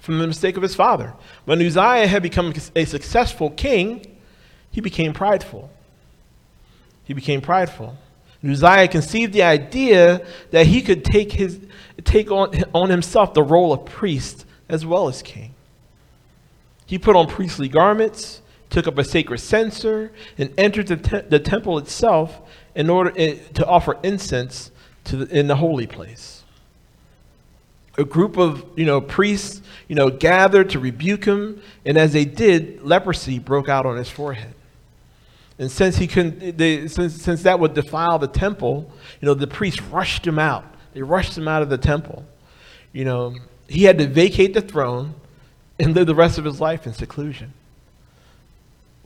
From 0.00 0.18
the 0.18 0.26
mistake 0.26 0.56
of 0.56 0.62
his 0.62 0.74
father. 0.74 1.14
When 1.44 1.60
Uzziah 1.60 2.06
had 2.06 2.22
become 2.22 2.52
a 2.74 2.84
successful 2.84 3.50
king, 3.50 4.04
he 4.70 4.80
became 4.80 5.12
prideful. 5.12 5.70
He 7.04 7.14
became 7.14 7.40
prideful. 7.40 7.96
Uzziah 8.44 8.88
conceived 8.88 9.32
the 9.32 9.42
idea 9.42 10.26
that 10.50 10.66
he 10.66 10.82
could 10.82 11.04
take, 11.04 11.32
his, 11.32 11.60
take 12.04 12.30
on, 12.30 12.64
on 12.74 12.90
himself 12.90 13.32
the 13.34 13.42
role 13.42 13.72
of 13.72 13.86
priest 13.86 14.44
as 14.68 14.84
well 14.84 15.08
as 15.08 15.22
king. 15.22 15.54
He 16.86 16.98
put 16.98 17.16
on 17.16 17.26
priestly 17.26 17.68
garments, 17.68 18.42
took 18.74 18.88
up 18.88 18.98
a 18.98 19.04
sacred 19.04 19.38
censer, 19.38 20.10
and 20.36 20.52
entered 20.58 20.88
the, 20.88 20.96
te- 20.96 21.28
the 21.28 21.38
temple 21.38 21.78
itself 21.78 22.40
in 22.74 22.90
order 22.90 23.12
eh, 23.16 23.36
to 23.54 23.64
offer 23.64 23.96
incense 24.02 24.72
to 25.04 25.16
the, 25.16 25.38
in 25.38 25.46
the 25.46 25.54
holy 25.54 25.86
place. 25.86 26.42
A 27.96 28.04
group 28.04 28.36
of 28.36 28.66
you 28.74 28.84
know 28.84 29.00
priests 29.00 29.62
you 29.86 29.94
know 29.94 30.10
gathered 30.10 30.70
to 30.70 30.80
rebuke 30.80 31.24
him, 31.24 31.62
and 31.84 31.96
as 31.96 32.12
they 32.12 32.24
did, 32.24 32.82
leprosy 32.82 33.38
broke 33.38 33.68
out 33.68 33.86
on 33.86 33.96
his 33.96 34.10
forehead. 34.10 34.54
And 35.56 35.70
since 35.70 35.96
he 35.98 36.08
couldn't, 36.08 36.58
they, 36.58 36.88
since, 36.88 37.22
since 37.22 37.44
that 37.44 37.60
would 37.60 37.74
defile 37.74 38.18
the 38.18 38.26
temple, 38.26 38.90
you 39.20 39.26
know 39.26 39.34
the 39.34 39.46
priests 39.46 39.80
rushed 39.82 40.26
him 40.26 40.40
out. 40.40 40.64
They 40.94 41.02
rushed 41.02 41.38
him 41.38 41.46
out 41.46 41.62
of 41.62 41.68
the 41.68 41.78
temple. 41.78 42.24
You 42.92 43.04
know 43.04 43.36
he 43.68 43.84
had 43.84 43.98
to 43.98 44.08
vacate 44.08 44.52
the 44.52 44.62
throne 44.62 45.14
and 45.78 45.94
live 45.94 46.08
the 46.08 46.14
rest 46.16 46.38
of 46.38 46.44
his 46.44 46.60
life 46.60 46.88
in 46.88 46.92
seclusion. 46.92 47.52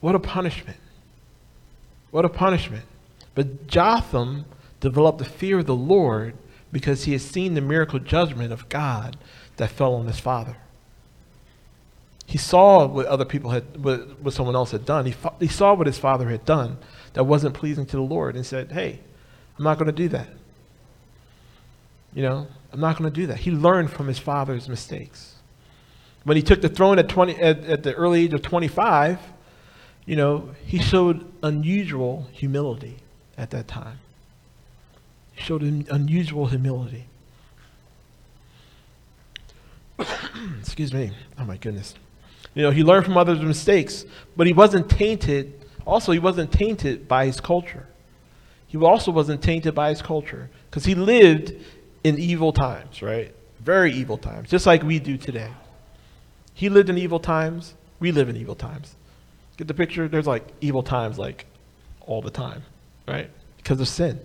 What 0.01 0.15
a 0.15 0.19
punishment! 0.19 0.79
What 2.11 2.25
a 2.25 2.29
punishment! 2.29 2.85
But 3.35 3.67
Jotham 3.67 4.45
developed 4.81 5.19
the 5.19 5.25
fear 5.25 5.59
of 5.59 5.67
the 5.67 5.75
Lord 5.75 6.35
because 6.73 7.05
he 7.05 7.13
had 7.13 7.21
seen 7.21 7.55
the 7.55 7.61
miracle 7.61 7.99
judgment 7.99 8.53
of 8.53 8.69
God 8.69 9.17
that 9.57 9.71
fell 9.71 9.95
on 9.95 10.07
his 10.07 10.21
father. 10.21 10.57
He 12.27 12.37
saw 12.37 12.87
what 12.87 13.07
other 13.07 13.25
people 13.25 13.51
had, 13.51 13.83
what, 13.83 14.21
what 14.21 14.35
someone 14.35 14.55
else 14.55 14.71
had 14.71 14.85
done. 14.85 15.07
He, 15.07 15.15
he 15.41 15.49
saw 15.49 15.73
what 15.73 15.87
his 15.87 15.99
father 15.99 16.29
had 16.29 16.45
done 16.45 16.77
that 17.15 17.25
wasn't 17.25 17.55
pleasing 17.55 17.87
to 17.87 17.97
the 17.97 18.03
Lord 18.03 18.37
and 18.37 18.45
said, 18.45 18.73
Hey, 18.73 19.01
I'm 19.57 19.65
not 19.65 19.79
going 19.79 19.87
to 19.87 19.93
do 19.93 20.09
that. 20.11 20.29
You 22.15 22.23
know, 22.23 22.47
I'm 22.73 22.81
not 22.81 22.99
going 22.99 23.11
to 23.11 23.15
do 23.15 23.27
that. 23.29 23.39
He 23.39 23.51
learned 23.51 23.91
from 23.91 24.09
his 24.09 24.19
father's 24.19 24.69
mistakes. 24.69 25.37
When 26.25 26.37
he 26.37 26.43
took 26.43 26.61
the 26.61 26.69
throne 26.69 26.99
at, 26.99 27.09
20, 27.09 27.37
at, 27.37 27.65
at 27.65 27.83
the 27.83 27.95
early 27.95 28.25
age 28.25 28.35
of 28.35 28.43
25, 28.43 29.19
you 30.09 30.17
know, 30.17 30.49
he 30.65 30.79
showed 30.79 31.31
unusual 31.43 32.27
humility 32.33 32.97
at 33.37 33.51
that 33.51 33.69
time. 33.69 33.99
He 35.35 35.43
showed 35.43 35.61
unusual 35.61 36.47
humility. 36.47 37.05
Excuse 40.61 40.95
me. 40.95 41.13
Oh 41.39 41.45
my 41.45 41.59
goodness. 41.59 41.95
You 42.55 42.63
know, 42.63 42.71
he 42.71 42.83
learned 42.83 43.05
from 43.05 43.19
others' 43.19 43.43
mistakes, 43.43 44.07
but 44.35 44.47
he 44.47 44.55
wasn't 44.55 44.89
tainted. 44.89 45.53
Also, 45.87 46.13
he 46.13 46.19
wasn't 46.19 46.53
tainted 46.53 47.07
by 47.07 47.27
his 47.27 47.39
culture. 47.39 47.87
He 48.67 48.79
also 48.79 49.13
wasn't 49.13 49.43
tainted 49.43 49.75
by 49.75 49.91
his 49.91 50.01
culture 50.01 50.49
because 50.71 50.87
he 50.87 50.95
lived 50.95 51.53
in 52.03 52.19
evil 52.19 52.55
times, 52.55 53.03
right? 53.03 53.35
Very 53.61 53.93
evil 53.93 54.17
times, 54.17 54.49
just 54.49 54.65
like 54.65 54.83
we 54.83 55.01
do 55.01 55.19
today. 55.19 55.51
He 56.55 56.71
lived 56.71 56.89
in 56.89 56.97
evil 56.97 57.21
times. 57.21 57.75
We 58.01 58.11
live 58.11 58.31
in 58.31 58.37
evil 58.39 58.55
times. 58.55 58.95
Get 59.59 59.67
the 59.67 59.75
picture? 59.75 60.09
There's 60.09 60.27
like 60.27 60.47
evil 60.61 60.83
times 60.83 61.19
like 61.19 61.45
all 62.07 62.23
the 62.23 62.31
time, 62.31 62.63
right? 63.07 63.29
Because 63.59 63.81
of 63.81 63.89
sin, 63.89 64.21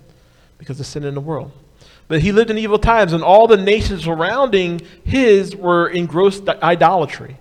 because 0.58 0.78
of 0.80 0.86
sin 0.86 1.04
in 1.04 1.14
the 1.14 1.20
world. 1.20 1.52
But 2.06 2.20
he 2.20 2.32
lived 2.32 2.50
in 2.50 2.58
evil 2.58 2.78
times, 2.78 3.12
and 3.12 3.22
all 3.22 3.46
the 3.48 3.56
nations 3.56 4.04
surrounding 4.04 4.80
his 5.04 5.56
were 5.56 5.88
engrossed 5.88 6.48
idolatry. 6.48 7.36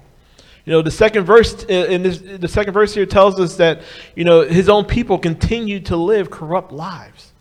You 0.65 0.71
know, 0.71 0.81
the 0.81 0.91
second 0.91 1.25
verse 1.25 1.65
uh, 1.65 1.73
in 1.73 2.01
this, 2.03 2.19
the 2.19 2.47
second 2.47 2.73
verse 2.73 2.93
here 2.93 3.05
tells 3.05 3.39
us 3.39 3.57
that 3.57 3.83
you 4.15 4.23
know 4.23 4.41
his 4.41 4.69
own 4.69 4.85
people 4.85 5.19
continued 5.19 5.85
to 5.87 5.95
live 5.95 6.31
corrupt 6.31 6.71
lives. 6.71 7.31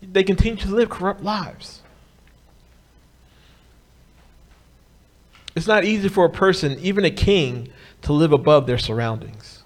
They 0.00 0.22
continue 0.22 0.56
to 0.62 0.74
live 0.74 0.88
corrupt 0.88 1.22
lives. 1.22 1.82
It's 5.56 5.66
not 5.66 5.84
easy 5.84 6.08
for 6.08 6.24
a 6.24 6.30
person, 6.30 6.78
even 6.80 7.04
a 7.04 7.10
king, 7.10 7.70
to 8.02 8.12
live 8.12 8.32
above 8.32 8.66
their 8.66 8.78
surroundings. 8.78 9.62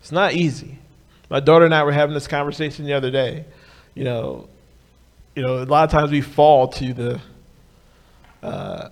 It's 0.00 0.12
not 0.12 0.34
easy. 0.34 0.78
My 1.30 1.40
daughter 1.40 1.64
and 1.64 1.74
I 1.74 1.84
were 1.84 1.92
having 1.92 2.14
this 2.14 2.26
conversation 2.26 2.84
the 2.84 2.94
other 2.94 3.10
day. 3.10 3.44
You 3.94 4.04
know, 4.04 4.48
you 5.34 5.42
know, 5.42 5.62
a 5.62 5.64
lot 5.64 5.84
of 5.84 5.90
times 5.90 6.10
we 6.10 6.20
fall 6.20 6.68
to 6.68 6.92
the 6.92 7.20
uh, 8.42 8.88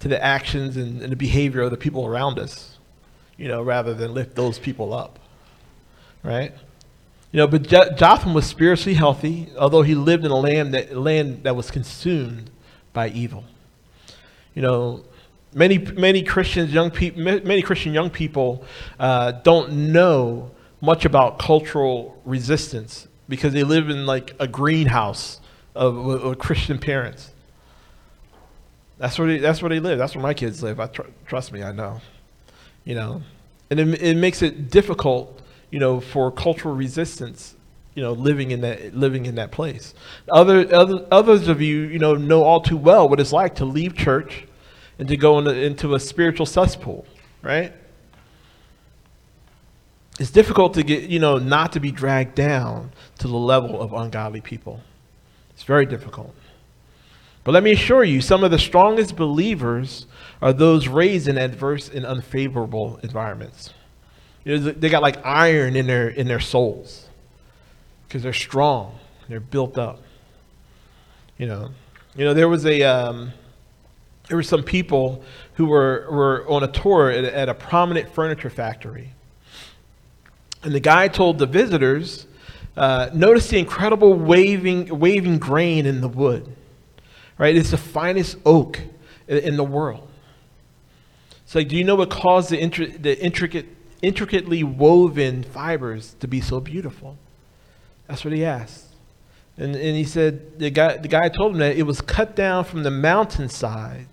to 0.00 0.08
the 0.08 0.22
actions 0.22 0.76
and, 0.76 1.02
and, 1.02 1.12
the 1.12 1.16
behavior 1.16 1.60
of 1.62 1.70
the 1.70 1.76
people 1.76 2.06
around 2.06 2.38
us, 2.38 2.78
you 3.36 3.46
know, 3.46 3.62
rather 3.62 3.94
than 3.94 4.14
lift 4.14 4.34
those 4.34 4.58
people 4.58 4.94
up, 4.94 5.18
right? 6.22 6.52
You 7.32 7.36
know, 7.36 7.46
but 7.46 7.62
Jotham 7.62 8.34
was 8.34 8.46
spiritually 8.46 8.94
healthy, 8.94 9.48
although 9.56 9.82
he 9.82 9.94
lived 9.94 10.24
in 10.24 10.30
a 10.30 10.36
land 10.36 10.74
that 10.74 10.96
land 10.96 11.44
that 11.44 11.54
was 11.54 11.70
consumed 11.70 12.50
by 12.92 13.08
evil. 13.08 13.44
You 14.54 14.62
know, 14.62 15.04
many 15.52 15.78
many 15.78 16.22
Christians, 16.22 16.72
young 16.72 16.90
people, 16.90 17.22
many 17.22 17.62
Christian 17.62 17.92
young 17.92 18.10
people 18.10 18.64
uh, 18.98 19.32
don't 19.32 19.92
know 19.92 20.50
much 20.80 21.04
about 21.04 21.38
cultural 21.38 22.20
resistance 22.24 23.08
because 23.28 23.52
they 23.52 23.64
live 23.64 23.90
in 23.90 24.06
like 24.06 24.34
a 24.38 24.48
greenhouse 24.48 25.40
of, 25.74 25.96
of 25.96 26.38
Christian 26.38 26.78
parents. 26.78 27.32
That's 28.98 29.18
where 29.18 29.28
they, 29.28 29.38
that's 29.38 29.62
where 29.62 29.68
they 29.68 29.80
live. 29.80 29.98
That's 29.98 30.14
where 30.14 30.22
my 30.22 30.34
kids 30.34 30.62
live. 30.62 30.78
I 30.78 30.86
tr- 30.86 31.02
trust 31.26 31.52
me, 31.52 31.62
I 31.62 31.72
know. 31.72 32.00
You 32.84 32.94
know, 32.94 33.22
and 33.70 33.78
it, 33.78 34.02
it 34.02 34.16
makes 34.16 34.42
it 34.42 34.70
difficult, 34.70 35.42
you 35.70 35.78
know, 35.78 36.00
for 36.00 36.30
cultural 36.30 36.74
resistance 36.74 37.54
you 37.94 38.04
know, 38.04 38.12
living 38.12 38.52
in 38.52 38.60
that 38.60 38.94
living 38.94 39.26
in 39.26 39.34
that 39.34 39.50
place. 39.50 39.94
Other, 40.28 40.72
other 40.72 41.06
others 41.10 41.48
of 41.48 41.60
you, 41.60 41.80
you 41.80 41.98
know, 41.98 42.14
know 42.14 42.44
all 42.44 42.60
too 42.60 42.76
well 42.76 43.08
what 43.08 43.18
it's 43.18 43.32
like 43.32 43.56
to 43.56 43.64
leave 43.64 43.96
church 43.96 44.46
and 45.00 45.08
to 45.08 45.16
go 45.16 45.38
into, 45.38 45.50
into 45.50 45.94
a 45.94 45.98
spiritual 45.98 46.44
cesspool, 46.44 47.06
right? 47.40 47.72
It's 50.20 50.30
difficult 50.30 50.74
to 50.74 50.82
get, 50.82 51.04
you 51.08 51.18
know, 51.18 51.38
not 51.38 51.72
to 51.72 51.80
be 51.80 51.90
dragged 51.90 52.34
down 52.34 52.92
to 53.18 53.26
the 53.26 53.36
level 53.36 53.80
of 53.80 53.94
ungodly 53.94 54.42
people. 54.42 54.82
It's 55.52 55.62
very 55.62 55.86
difficult. 55.86 56.34
But 57.44 57.52
let 57.52 57.62
me 57.62 57.72
assure 57.72 58.04
you, 58.04 58.20
some 58.20 58.44
of 58.44 58.50
the 58.50 58.58
strongest 58.58 59.16
believers 59.16 60.06
are 60.42 60.52
those 60.52 60.86
raised 60.86 61.28
in 61.28 61.38
adverse 61.38 61.88
and 61.88 62.04
unfavorable 62.04 63.00
environments. 63.02 63.72
You 64.44 64.58
know, 64.58 64.70
they 64.72 64.90
got 64.90 65.00
like 65.00 65.24
iron 65.24 65.76
in 65.76 65.86
their 65.86 66.08
in 66.10 66.28
their 66.28 66.40
souls 66.40 67.08
because 68.06 68.22
they're 68.22 68.34
strong, 68.34 68.98
they're 69.28 69.40
built 69.40 69.78
up. 69.78 70.02
You 71.38 71.46
know, 71.46 71.70
you 72.14 72.26
know 72.26 72.34
there 72.34 72.50
was 72.50 72.66
a 72.66 72.82
um, 72.82 73.32
there 74.30 74.36
were 74.36 74.44
some 74.44 74.62
people 74.62 75.24
who 75.54 75.66
were, 75.66 76.06
were 76.08 76.48
on 76.48 76.62
a 76.62 76.68
tour 76.68 77.10
at, 77.10 77.24
at 77.24 77.48
a 77.48 77.54
prominent 77.54 78.08
furniture 78.14 78.48
factory. 78.48 79.12
And 80.62 80.72
the 80.72 80.78
guy 80.78 81.08
told 81.08 81.40
the 81.40 81.46
visitors, 81.46 82.28
uh, 82.76 83.10
notice 83.12 83.48
the 83.48 83.58
incredible 83.58 84.14
waving, 84.14 84.96
waving 85.00 85.38
grain 85.38 85.84
in 85.84 86.00
the 86.00 86.06
wood. 86.06 86.46
Right? 87.38 87.56
It's 87.56 87.72
the 87.72 87.76
finest 87.76 88.36
oak 88.46 88.78
in, 89.26 89.38
in 89.38 89.56
the 89.56 89.64
world. 89.64 90.08
It's 91.42 91.56
like, 91.56 91.66
do 91.66 91.76
you 91.76 91.82
know 91.82 91.96
what 91.96 92.10
caused 92.10 92.50
the, 92.50 92.58
intri- 92.58 93.02
the 93.02 93.20
intricate, 93.20 93.66
intricately 94.00 94.62
woven 94.62 95.42
fibers 95.42 96.14
to 96.20 96.28
be 96.28 96.40
so 96.40 96.60
beautiful? 96.60 97.18
That's 98.06 98.24
what 98.24 98.32
he 98.32 98.44
asked. 98.44 98.86
And, 99.56 99.74
and 99.74 99.96
he 99.96 100.04
said, 100.04 100.60
the 100.60 100.70
guy, 100.70 100.98
the 100.98 101.08
guy 101.08 101.28
told 101.30 101.54
him 101.54 101.58
that 101.58 101.76
it 101.76 101.82
was 101.82 102.00
cut 102.00 102.36
down 102.36 102.62
from 102.62 102.84
the 102.84 102.92
mountainside 102.92 104.06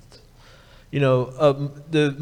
you 0.91 0.99
know, 0.99 1.33
um, 1.37 1.83
the, 1.91 2.15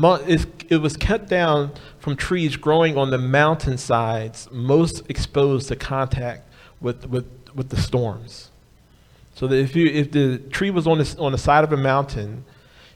it 0.69 0.77
was 0.77 0.97
cut 0.97 1.27
down 1.27 1.71
from 1.99 2.15
trees 2.15 2.55
growing 2.55 2.97
on 2.97 3.11
the 3.11 3.17
mountainsides 3.17 4.49
most 4.51 5.03
exposed 5.09 5.67
to 5.67 5.75
contact 5.75 6.49
with, 6.81 7.07
with, 7.07 7.25
with 7.53 7.69
the 7.69 7.77
storms. 7.77 8.49
So 9.35 9.47
that 9.47 9.57
if, 9.57 9.75
you, 9.75 9.87
if 9.87 10.11
the 10.11 10.39
tree 10.39 10.71
was 10.71 10.87
on 10.87 10.97
the, 10.97 11.15
on 11.19 11.31
the 11.31 11.37
side 11.37 11.63
of 11.63 11.73
a 11.73 11.77
mountain, 11.77 12.45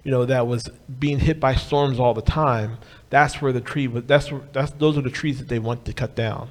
you 0.03 0.12
know, 0.12 0.25
that 0.25 0.47
was 0.47 0.69
being 0.99 1.19
hit 1.19 1.39
by 1.39 1.53
storms 1.53 1.99
all 1.99 2.13
the 2.13 2.21
time, 2.21 2.77
that's 3.10 3.41
where 3.41 3.51
the 3.51 3.62
tree 3.62 3.88
was, 3.88 4.05
that's, 4.05 4.32
that's, 4.53 4.71
those 4.71 4.97
are 4.97 5.01
the 5.01 5.10
trees 5.10 5.38
that 5.39 5.49
they 5.49 5.60
want 5.60 5.86
to 5.86 5.93
cut 5.93 6.15
down. 6.15 6.49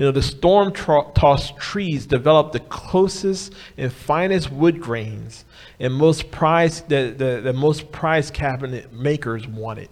You 0.00 0.06
know, 0.06 0.12
the 0.12 0.22
storm 0.22 0.72
tossed 0.72 1.58
trees 1.58 2.06
developed 2.06 2.54
the 2.54 2.60
closest 2.60 3.52
and 3.76 3.92
finest 3.92 4.50
wood 4.50 4.80
grains 4.80 5.44
and 5.78 5.92
most 5.92 6.30
prized, 6.30 6.88
the, 6.88 7.14
the, 7.14 7.42
the 7.42 7.52
most 7.52 7.92
prized 7.92 8.32
cabinet 8.32 8.94
makers 8.94 9.46
wanted. 9.46 9.90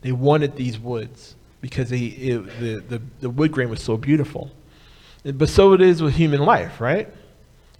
They 0.00 0.12
wanted 0.12 0.56
these 0.56 0.78
woods 0.78 1.36
because 1.60 1.90
they, 1.90 2.04
it, 2.06 2.58
the, 2.58 2.82
the, 2.88 3.02
the 3.20 3.28
wood 3.28 3.52
grain 3.52 3.68
was 3.68 3.82
so 3.82 3.98
beautiful. 3.98 4.50
But 5.24 5.50
so 5.50 5.74
it 5.74 5.82
is 5.82 6.00
with 6.02 6.14
human 6.14 6.40
life, 6.40 6.80
right? 6.80 7.12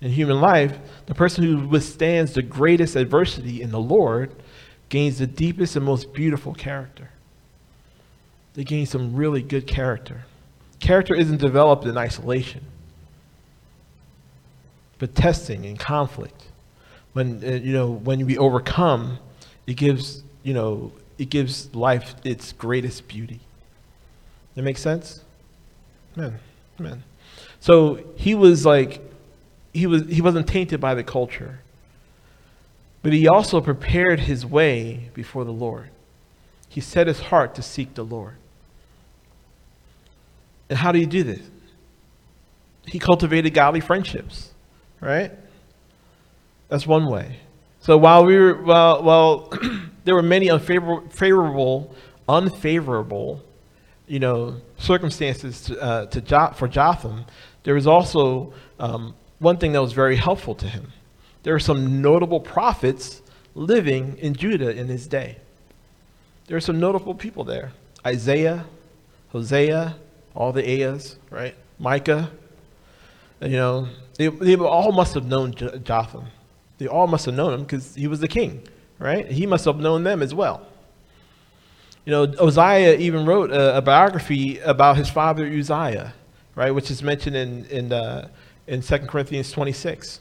In 0.02 0.10
human 0.10 0.42
life, 0.42 0.76
the 1.06 1.14
person 1.14 1.44
who 1.44 1.66
withstands 1.66 2.34
the 2.34 2.42
greatest 2.42 2.94
adversity 2.94 3.62
in 3.62 3.70
the 3.70 3.80
Lord 3.80 4.34
gains 4.90 5.16
the 5.16 5.26
deepest 5.26 5.76
and 5.76 5.86
most 5.86 6.12
beautiful 6.12 6.52
character. 6.52 7.08
They 8.52 8.64
gain 8.64 8.84
some 8.84 9.16
really 9.16 9.40
good 9.40 9.66
character. 9.66 10.26
Character 10.84 11.14
isn't 11.14 11.38
developed 11.38 11.86
in 11.86 11.96
isolation, 11.96 12.60
but 14.98 15.14
testing 15.14 15.64
and 15.64 15.78
conflict. 15.78 16.44
When 17.14 17.42
uh, 17.42 17.52
you 17.52 17.72
know 17.72 17.90
when 17.90 18.26
we 18.26 18.36
overcome, 18.36 19.16
it 19.66 19.78
gives 19.78 20.22
you 20.42 20.52
know 20.52 20.92
it 21.16 21.30
gives 21.30 21.74
life 21.74 22.14
its 22.22 22.52
greatest 22.52 23.08
beauty. 23.08 23.40
That 24.56 24.62
makes 24.62 24.82
sense? 24.82 25.24
Amen. 26.18 26.38
Amen. 26.78 27.02
So 27.60 28.04
he 28.16 28.34
was 28.34 28.66
like 28.66 29.00
he 29.72 29.86
was 29.86 30.02
he 30.06 30.20
wasn't 30.20 30.46
tainted 30.46 30.82
by 30.82 30.94
the 30.94 31.02
culture. 31.02 31.60
But 33.02 33.14
he 33.14 33.26
also 33.26 33.62
prepared 33.62 34.20
his 34.20 34.44
way 34.44 35.08
before 35.14 35.46
the 35.46 35.52
Lord. 35.52 35.88
He 36.68 36.82
set 36.82 37.06
his 37.06 37.20
heart 37.20 37.54
to 37.54 37.62
seek 37.62 37.94
the 37.94 38.04
Lord. 38.04 38.36
And 40.68 40.78
how 40.78 40.92
do 40.92 40.98
you 40.98 41.06
do 41.06 41.22
this? 41.22 41.42
He 42.86 42.98
cultivated 42.98 43.54
godly 43.54 43.80
friendships, 43.80 44.52
right? 45.00 45.32
That's 46.68 46.86
one 46.86 47.10
way. 47.10 47.38
So 47.80 47.96
while 47.96 48.24
we 48.24 48.38
were, 48.38 48.62
well, 48.62 49.02
well 49.02 49.52
there 50.04 50.14
were 50.14 50.22
many 50.22 50.50
unfavorable, 50.50 51.94
unfavorable, 52.28 53.42
you 54.06 54.18
know, 54.18 54.60
circumstances 54.78 55.62
to, 55.62 55.80
uh, 55.80 56.06
to 56.06 56.20
jo- 56.20 56.52
for 56.54 56.68
Jotham, 56.68 57.24
there 57.62 57.74
was 57.74 57.86
also 57.86 58.52
um, 58.78 59.14
one 59.38 59.56
thing 59.58 59.72
that 59.72 59.82
was 59.82 59.92
very 59.92 60.16
helpful 60.16 60.54
to 60.56 60.66
him. 60.66 60.92
There 61.42 61.52
were 61.52 61.60
some 61.60 62.00
notable 62.00 62.40
prophets 62.40 63.22
living 63.54 64.16
in 64.18 64.34
Judah 64.34 64.70
in 64.70 64.88
his 64.88 65.06
day. 65.06 65.36
There 66.46 66.56
are 66.56 66.60
some 66.60 66.80
notable 66.80 67.14
people 67.14 67.44
there 67.44 67.72
Isaiah, 68.06 68.66
Hosea, 69.30 69.96
all 70.34 70.52
the 70.52 70.68
Ayahs, 70.68 71.16
right? 71.30 71.54
Micah. 71.78 72.30
You 73.40 73.50
know, 73.50 73.88
they, 74.16 74.28
they 74.28 74.56
all 74.56 74.92
must 74.92 75.14
have 75.14 75.26
known 75.26 75.54
Jotham. 75.54 76.26
They 76.78 76.86
all 76.86 77.06
must 77.06 77.26
have 77.26 77.34
known 77.34 77.54
him 77.54 77.60
because 77.62 77.94
he 77.94 78.06
was 78.06 78.20
the 78.20 78.28
king, 78.28 78.62
right? 78.98 79.26
He 79.30 79.46
must 79.46 79.64
have 79.64 79.76
known 79.76 80.02
them 80.04 80.22
as 80.22 80.34
well. 80.34 80.66
You 82.04 82.10
know, 82.10 82.22
Uzziah 82.40 82.96
even 82.98 83.24
wrote 83.26 83.50
a, 83.50 83.78
a 83.78 83.82
biography 83.82 84.58
about 84.58 84.96
his 84.96 85.08
father 85.08 85.46
Uzziah, 85.46 86.14
right, 86.54 86.70
which 86.70 86.90
is 86.90 87.02
mentioned 87.02 87.36
in 87.36 87.64
in 87.66 87.92
uh, 87.92 88.28
in 88.66 88.82
2 88.82 88.98
Corinthians 89.00 89.50
26. 89.52 90.20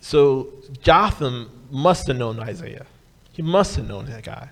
So 0.00 0.52
Jotham 0.82 1.50
must 1.70 2.06
have 2.08 2.16
known 2.16 2.40
Isaiah. 2.40 2.86
He 3.32 3.42
must 3.42 3.76
have 3.76 3.86
known 3.86 4.06
that 4.06 4.24
guy. 4.24 4.50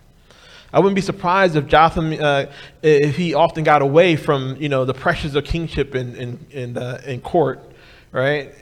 I 0.77 0.79
wouldn't 0.79 0.95
be 0.95 1.01
surprised 1.01 1.57
if 1.57 1.69
Jotham, 1.69 2.13
uh, 2.21 2.45
if 2.83 3.17
he 3.17 3.33
often 3.33 3.65
got 3.65 3.81
away 3.81 4.15
from, 4.15 4.57
you 4.57 4.69
know, 4.69 4.85
the 4.85 4.93
pressures 4.93 5.35
of 5.35 5.43
kingship 5.43 5.95
in, 5.95 6.15
in, 6.17 6.47
in, 6.51 6.77
in 7.07 7.23
court, 7.23 7.61
right? 8.13 8.55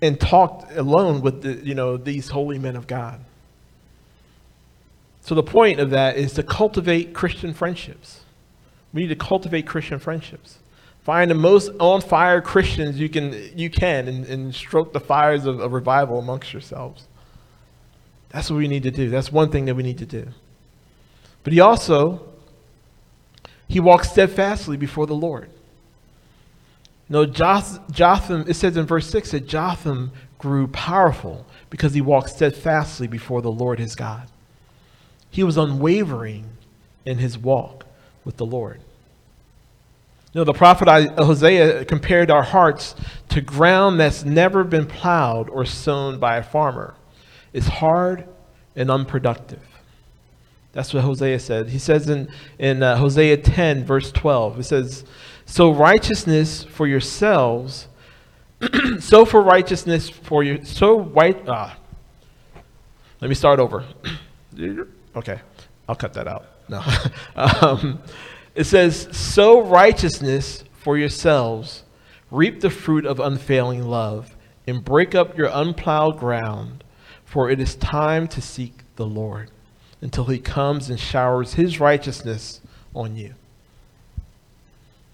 And 0.00 0.20
talked 0.20 0.70
alone 0.76 1.22
with, 1.22 1.42
the, 1.42 1.54
you 1.54 1.74
know, 1.74 1.96
these 1.96 2.28
holy 2.28 2.60
men 2.60 2.76
of 2.76 2.86
God. 2.86 3.18
So 5.22 5.34
the 5.34 5.42
point 5.42 5.80
of 5.80 5.90
that 5.90 6.16
is 6.16 6.34
to 6.34 6.44
cultivate 6.44 7.14
Christian 7.14 7.52
friendships. 7.52 8.20
We 8.92 9.02
need 9.02 9.08
to 9.08 9.16
cultivate 9.16 9.66
Christian 9.66 9.98
friendships. 9.98 10.60
Find 11.02 11.32
the 11.32 11.34
most 11.34 11.72
on 11.80 12.00
fire 12.00 12.40
Christians 12.40 13.00
you 13.00 13.08
can, 13.08 13.32
you 13.56 13.70
can 13.70 14.06
and, 14.06 14.24
and 14.24 14.54
stroke 14.54 14.92
the 14.92 15.00
fires 15.00 15.46
of, 15.46 15.58
of 15.58 15.72
revival 15.72 16.20
amongst 16.20 16.52
yourselves. 16.52 17.08
That's 18.28 18.52
what 18.52 18.58
we 18.58 18.68
need 18.68 18.84
to 18.84 18.92
do. 18.92 19.10
That's 19.10 19.32
one 19.32 19.50
thing 19.50 19.64
that 19.64 19.74
we 19.74 19.82
need 19.82 19.98
to 19.98 20.06
do. 20.06 20.28
But 21.42 21.52
he 21.52 21.60
also, 21.60 22.26
he 23.68 23.80
walked 23.80 24.06
steadfastly 24.06 24.76
before 24.76 25.06
the 25.06 25.14
Lord. 25.14 25.50
No, 27.08 27.26
Jotham, 27.26 28.44
it 28.46 28.54
says 28.54 28.76
in 28.76 28.86
verse 28.86 29.08
6 29.10 29.32
that 29.32 29.46
Jotham 29.46 30.12
grew 30.38 30.68
powerful 30.68 31.46
because 31.68 31.92
he 31.92 32.00
walked 32.00 32.30
steadfastly 32.30 33.08
before 33.08 33.42
the 33.42 33.50
Lord 33.50 33.78
his 33.78 33.94
God. 33.94 34.28
He 35.30 35.42
was 35.42 35.56
unwavering 35.56 36.46
in 37.04 37.18
his 37.18 37.36
walk 37.36 37.84
with 38.24 38.36
the 38.36 38.46
Lord. 38.46 38.80
You 40.32 40.40
know, 40.40 40.44
the 40.44 40.52
prophet 40.52 40.88
Hosea 41.18 41.84
compared 41.86 42.30
our 42.30 42.44
hearts 42.44 42.94
to 43.30 43.40
ground 43.40 43.98
that's 43.98 44.24
never 44.24 44.62
been 44.62 44.86
plowed 44.86 45.50
or 45.50 45.64
sown 45.64 46.20
by 46.20 46.36
a 46.36 46.42
farmer. 46.42 46.94
It's 47.52 47.66
hard 47.66 48.28
and 48.76 48.90
unproductive. 48.90 49.62
That's 50.72 50.94
what 50.94 51.02
Hosea 51.02 51.38
said. 51.40 51.68
He 51.70 51.78
says 51.78 52.08
in, 52.08 52.28
in 52.58 52.82
uh, 52.82 52.96
Hosea 52.96 53.38
10, 53.38 53.84
verse 53.84 54.12
12, 54.12 54.60
it 54.60 54.64
says, 54.64 55.04
Sow 55.44 55.72
righteousness 55.72 56.62
for 56.62 56.86
yourselves, 56.86 57.88
so 59.00 59.24
for 59.24 59.42
righteousness 59.42 60.08
for 60.08 60.44
you, 60.44 60.64
so 60.64 60.94
white, 60.94 61.48
ah. 61.48 61.76
Let 63.20 63.28
me 63.28 63.34
start 63.34 63.58
over. 63.58 63.84
okay, 65.16 65.40
I'll 65.88 65.96
cut 65.96 66.14
that 66.14 66.28
out. 66.28 66.46
No. 66.68 66.82
um, 67.36 68.00
it 68.54 68.64
says, 68.64 69.08
Sow 69.10 69.62
righteousness 69.62 70.62
for 70.72 70.96
yourselves, 70.96 71.82
reap 72.30 72.60
the 72.60 72.70
fruit 72.70 73.06
of 73.06 73.18
unfailing 73.18 73.82
love, 73.82 74.36
and 74.68 74.84
break 74.84 75.16
up 75.16 75.36
your 75.36 75.50
unplowed 75.52 76.16
ground, 76.16 76.84
for 77.24 77.50
it 77.50 77.58
is 77.58 77.74
time 77.74 78.28
to 78.28 78.40
seek 78.40 78.84
the 78.94 79.06
Lord 79.06 79.50
until 80.00 80.24
he 80.24 80.38
comes 80.38 80.88
and 80.88 80.98
showers 80.98 81.54
his 81.54 81.80
righteousness 81.80 82.60
on 82.94 83.16
you. 83.16 83.34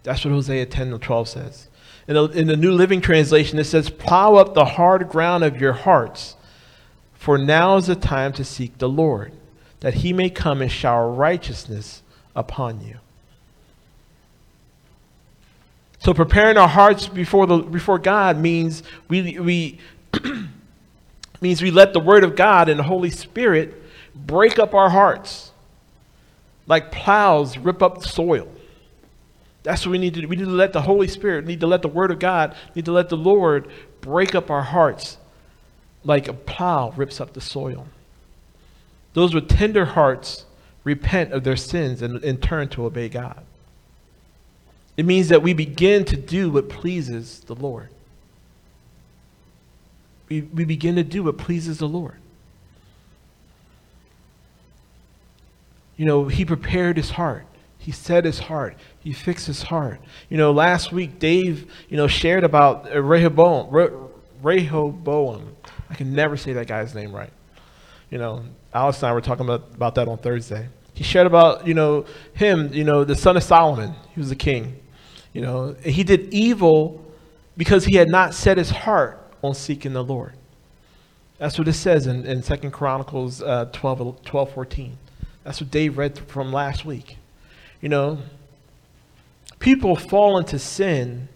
That's 0.03 0.25
what 0.25 0.33
Hosea 0.33 0.67
10 0.67 0.93
and 0.93 1.03
12 1.03 1.29
says. 1.29 1.69
In 2.07 2.15
the, 2.15 2.25
in 2.27 2.47
the 2.47 2.57
New 2.57 2.73
Living 2.73 3.01
Translation, 3.01 3.59
it 3.59 3.65
says, 3.65 3.91
Plow 3.91 4.37
up 4.37 4.55
the 4.55 4.65
hard 4.65 5.09
ground 5.09 5.43
of 5.43 5.61
your 5.61 5.73
hearts, 5.73 6.37
for 7.15 7.37
now 7.37 7.77
is 7.77 7.89
the 7.89 7.97
time 7.97 8.33
to 8.35 8.45
seek 8.45 8.79
the 8.79 8.89
Lord, 8.89 9.33
that 9.81 9.95
he 9.95 10.13
may 10.13 10.31
come 10.31 10.63
and 10.63 10.71
shower 10.71 11.11
righteousness 11.11 12.03
upon 12.37 12.87
you. 12.87 12.99
So 15.99 16.15
preparing 16.15 16.57
our 16.57 16.69
hearts 16.69 17.09
before 17.09 17.49
the 17.49 17.59
before 17.59 17.99
God 17.99 18.39
means 18.39 18.85
we 19.09 19.41
we 19.41 19.81
means 21.41 21.61
we 21.61 21.73
let 21.73 21.93
the 21.93 21.99
word 21.99 22.23
of 22.23 22.37
God 22.37 22.69
and 22.69 22.79
the 22.79 22.85
Holy 22.85 23.11
Spirit 23.11 23.83
break 24.17 24.59
up 24.59 24.75
our 24.75 24.91
hearts. 24.91 25.53
Like 26.67 26.91
plows 26.91 27.59
rip 27.59 27.83
up 27.83 28.03
the 28.03 28.09
soil. 28.09 28.49
That's 29.63 29.85
what 29.85 29.93
we 29.93 29.99
need 29.99 30.15
to 30.15 30.23
do. 30.23 30.29
We 30.29 30.37
need 30.37 30.45
to 30.45 30.51
let 30.51 30.73
the 30.73 30.83
Holy 30.83 31.09
Spirit, 31.09 31.47
need 31.47 31.61
to 31.61 31.67
let 31.67 31.83
the 31.83 31.89
Word 31.89 32.11
of 32.11 32.19
God, 32.19 32.55
need 32.75 32.85
to 32.85 32.93
let 32.93 33.09
the 33.09 33.17
Lord 33.17 33.69
break 34.01 34.35
up 34.35 34.51
our 34.51 34.63
hearts 34.63 35.19
like 36.05 36.29
a 36.29 36.33
plow 36.33 36.91
rips 36.97 37.21
up 37.21 37.33
the 37.33 37.41
soil. 37.41 37.89
Those 39.15 39.35
with 39.35 39.49
tender 39.49 39.85
hearts 39.85 40.45
repent 40.85 41.33
of 41.33 41.43
their 41.43 41.57
sins 41.57 42.01
and, 42.01 42.23
and 42.23 42.41
turn 42.41 42.69
to 42.69 42.85
obey 42.87 43.09
God. 43.09 43.43
It 44.97 45.05
means 45.05 45.29
that 45.29 45.43
we 45.43 45.53
begin 45.53 46.05
to 46.07 46.17
do 46.17 46.51
what 46.51 46.69
pleases 46.69 47.41
the 47.41 47.55
Lord. 47.55 47.89
We, 50.29 50.43
we 50.43 50.65
begin 50.65 50.97
to 50.97 51.03
do 51.03 51.25
what 51.25 51.39
pleases 51.39 51.79
the 51.79 51.89
Lord. 51.89 52.17
You 55.97 56.05
know, 56.05 56.29
he 56.29 56.45
prepared 56.45 56.97
his 56.97 57.11
heart. 57.11 57.47
He 57.79 57.93
set 57.93 58.25
his 58.25 58.39
heart. 58.39 58.77
He 58.99 59.13
fixed 59.13 59.47
his 59.47 59.63
heart. 59.63 60.01
You 60.29 60.37
know, 60.37 60.53
last 60.53 60.93
week 60.93 61.19
Dave, 61.19 61.71
you 61.89 61.97
know, 61.97 62.09
shared 62.09 62.45
about 62.45 62.93
Rehoboam. 62.93 64.11
Rehoboam. 64.43 65.57
I 65.89 65.95
can 65.95 66.13
never 66.13 66.37
say 66.37 66.53
that 66.55 66.67
guy's 66.67 66.95
name 66.95 67.13
right. 67.13 67.31
You 68.11 68.19
know, 68.19 68.45
Alex 68.75 68.99
and 69.03 69.11
I 69.11 69.13
were 69.13 69.21
talking 69.21 69.45
about, 69.45 69.75
about 69.75 69.95
that 69.95 70.09
on 70.09 70.19
Thursday. 70.19 70.69
He 70.95 71.05
shared 71.05 71.27
about, 71.27 71.67
you 71.67 71.75
know, 71.75 72.07
him, 72.35 72.73
you 72.73 72.85
know, 72.85 73.05
the 73.05 73.15
son 73.15 73.37
of 73.37 73.43
Solomon. 73.43 73.95
He 74.15 74.21
was 74.21 74.31
a 74.31 74.37
king. 74.37 74.81
You 75.33 75.43
know, 75.43 75.77
he 75.85 76.03
did 76.03 76.33
evil 76.33 77.05
because 77.57 77.85
he 77.85 77.97
had 77.97 78.09
not 78.09 78.35
set 78.35 78.59
his 78.59 78.71
heart 78.71 79.21
on 79.43 79.55
seeking 79.55 79.93
the 79.93 80.03
Lord. 80.03 80.33
That's 81.39 81.59
what 81.59 81.69
it 81.69 81.75
says 81.75 82.07
in, 82.07 82.25
in 82.25 82.43
2 82.43 82.71
Chronicles 82.71 83.43
uh, 83.43 83.67
12, 83.67 84.25
12, 84.25 84.53
14. 84.53 84.99
That's 85.47 85.61
what 85.61 85.71
Dave 85.71 85.97
read 85.97 86.19
from 86.19 86.53
last 86.53 86.85
week. 86.85 87.19
You 87.81 87.89
know, 87.89 88.19
people 89.61 89.95
fall 89.95 90.39
into 90.39 90.59
sin 90.59 91.29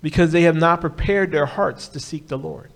because 0.00 0.30
they 0.30 0.42
have 0.42 0.54
not 0.54 0.80
prepared 0.80 1.32
their 1.32 1.46
hearts 1.46 1.88
to 1.88 1.98
seek 1.98 2.28
the 2.28 2.38
Lord. 2.38 2.70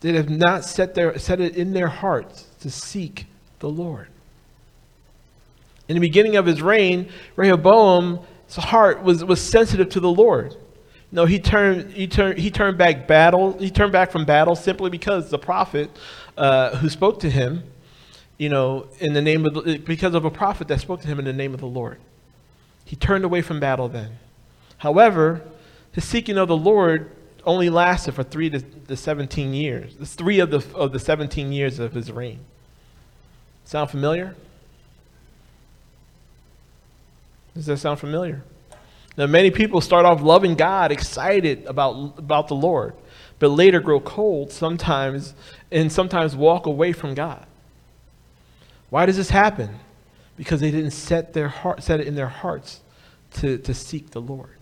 They 0.00 0.14
have 0.14 0.28
not 0.28 0.64
set, 0.64 0.96
their, 0.96 1.16
set 1.20 1.40
it 1.40 1.54
in 1.54 1.72
their 1.72 1.86
hearts 1.86 2.48
to 2.62 2.70
seek 2.70 3.26
the 3.60 3.68
Lord. 3.68 4.08
In 5.86 5.94
the 5.94 6.00
beginning 6.00 6.34
of 6.34 6.46
his 6.46 6.60
reign, 6.60 7.10
Rehoboam's 7.36 8.56
heart 8.56 9.04
was, 9.04 9.24
was 9.24 9.40
sensitive 9.40 9.88
to 9.90 10.00
the 10.00 10.10
Lord. 10.10 10.56
No, 11.12 11.26
he 11.26 11.38
turned, 11.38 11.92
he, 11.92 12.08
turned, 12.08 12.38
he 12.38 12.50
turned 12.50 12.78
back 12.78 13.06
battle. 13.06 13.56
He 13.58 13.70
turned 13.70 13.92
back 13.92 14.10
from 14.10 14.24
battle 14.24 14.56
simply 14.56 14.90
because 14.90 15.30
the 15.30 15.38
prophet 15.38 15.90
uh, 16.36 16.76
who 16.76 16.88
spoke 16.88 17.20
to 17.20 17.30
him, 17.30 17.64
you 18.38 18.48
know, 18.48 18.86
in 18.98 19.12
the 19.12 19.22
name 19.22 19.46
of 19.46 19.54
the, 19.54 19.78
because 19.78 20.14
of 20.14 20.24
a 20.24 20.30
prophet 20.30 20.68
that 20.68 20.80
spoke 20.80 21.00
to 21.02 21.06
him 21.06 21.18
in 21.18 21.24
the 21.24 21.32
name 21.32 21.54
of 21.54 21.60
the 21.60 21.66
Lord. 21.66 21.98
He 22.84 22.96
turned 22.96 23.24
away 23.24 23.42
from 23.42 23.60
battle 23.60 23.88
then. 23.88 24.18
However, 24.78 25.42
his 25.92 26.04
seeking 26.04 26.38
of 26.38 26.48
the 26.48 26.56
Lord 26.56 27.10
only 27.44 27.70
lasted 27.70 28.12
for 28.12 28.22
three 28.22 28.50
to 28.50 28.58
the 28.58 28.96
17 28.96 29.54
years. 29.54 29.94
It's 30.00 30.14
three 30.14 30.40
of 30.40 30.50
the, 30.50 30.64
of 30.74 30.92
the 30.92 30.98
17 30.98 31.52
years 31.52 31.78
of 31.78 31.92
his 31.92 32.10
reign. 32.10 32.40
Sound 33.64 33.90
familiar? 33.90 34.34
Does 37.54 37.66
that 37.66 37.78
sound 37.78 38.00
familiar? 38.00 38.42
Now, 39.16 39.26
many 39.26 39.50
people 39.50 39.80
start 39.80 40.06
off 40.06 40.22
loving 40.22 40.54
God, 40.54 40.90
excited 40.90 41.66
about, 41.66 42.14
about 42.16 42.48
the 42.48 42.54
Lord, 42.54 42.94
but 43.42 43.48
later 43.48 43.80
grow 43.80 43.98
cold 43.98 44.52
sometimes 44.52 45.34
and 45.72 45.90
sometimes 45.90 46.36
walk 46.36 46.64
away 46.64 46.92
from 46.92 47.12
God. 47.12 47.44
Why 48.88 49.04
does 49.04 49.16
this 49.16 49.30
happen? 49.30 49.80
Because 50.36 50.60
they 50.60 50.70
didn't 50.70 50.92
set, 50.92 51.32
their 51.32 51.48
heart, 51.48 51.82
set 51.82 51.98
it 51.98 52.06
in 52.06 52.14
their 52.14 52.28
hearts 52.28 52.82
to, 53.32 53.58
to 53.58 53.74
seek 53.74 54.10
the 54.10 54.20
Lord. 54.20 54.54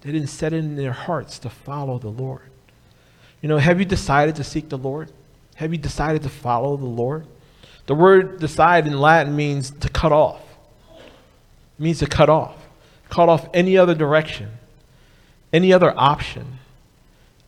They 0.00 0.10
didn't 0.10 0.28
set 0.28 0.54
it 0.54 0.60
in 0.60 0.74
their 0.74 0.92
hearts 0.92 1.38
to 1.40 1.50
follow 1.50 1.98
the 1.98 2.08
Lord. 2.08 2.48
You 3.42 3.50
know, 3.50 3.58
have 3.58 3.78
you 3.78 3.84
decided 3.84 4.36
to 4.36 4.44
seek 4.44 4.70
the 4.70 4.78
Lord? 4.78 5.12
Have 5.56 5.72
you 5.72 5.78
decided 5.78 6.22
to 6.22 6.30
follow 6.30 6.78
the 6.78 6.86
Lord? 6.86 7.26
The 7.84 7.94
word 7.94 8.40
decide 8.40 8.86
in 8.86 8.98
Latin 8.98 9.36
means 9.36 9.70
to 9.70 9.90
cut 9.90 10.12
off. 10.12 10.40
It 10.96 11.82
means 11.82 11.98
to 11.98 12.06
cut 12.06 12.30
off. 12.30 12.56
Cut 13.10 13.28
off 13.28 13.50
any 13.52 13.76
other 13.76 13.94
direction, 13.94 14.48
any 15.52 15.74
other 15.74 15.92
option, 15.94 16.60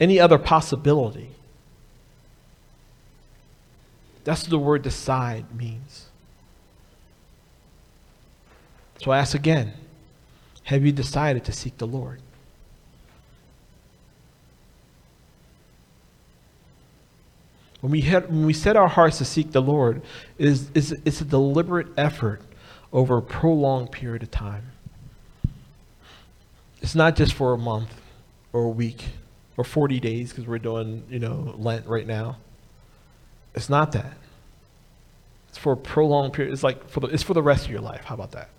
any 0.00 0.20
other 0.20 0.38
possibility. 0.38 1.30
That's 4.24 4.42
what 4.42 4.50
the 4.50 4.58
word 4.58 4.82
decide 4.82 5.54
means. 5.54 6.06
So 9.02 9.10
I 9.10 9.18
ask 9.18 9.34
again 9.34 9.72
have 10.64 10.84
you 10.84 10.90
decided 10.90 11.44
to 11.44 11.52
seek 11.52 11.78
the 11.78 11.86
Lord? 11.86 12.20
When 17.80 17.92
we, 17.92 18.02
when 18.02 18.46
we 18.46 18.52
set 18.52 18.74
our 18.74 18.88
hearts 18.88 19.18
to 19.18 19.24
seek 19.24 19.52
the 19.52 19.62
Lord, 19.62 20.02
is 20.38 20.70
is 20.74 20.90
it's 21.04 21.20
a 21.20 21.24
deliberate 21.24 21.86
effort 21.96 22.42
over 22.92 23.18
a 23.18 23.22
prolonged 23.22 23.92
period 23.92 24.24
of 24.24 24.32
time. 24.32 24.72
It's 26.82 26.96
not 26.96 27.14
just 27.14 27.32
for 27.32 27.52
a 27.52 27.58
month 27.58 28.00
or 28.52 28.64
a 28.64 28.68
week 28.68 29.04
or 29.56 29.64
40 29.64 30.00
days 30.00 30.30
because 30.30 30.46
we're 30.46 30.58
doing, 30.58 31.04
you 31.08 31.18
know, 31.18 31.54
Lent 31.58 31.86
right 31.86 32.06
now. 32.06 32.36
It's 33.54 33.68
not 33.68 33.92
that. 33.92 34.16
It's 35.48 35.58
for 35.58 35.72
a 35.72 35.76
prolonged 35.76 36.34
period. 36.34 36.52
It's 36.52 36.62
like 36.62 36.88
for 36.90 37.00
the, 37.00 37.06
it's 37.06 37.22
for 37.22 37.34
the 37.34 37.42
rest 37.42 37.64
of 37.64 37.70
your 37.70 37.80
life. 37.80 38.04
How 38.04 38.14
about 38.14 38.32
that? 38.32 38.50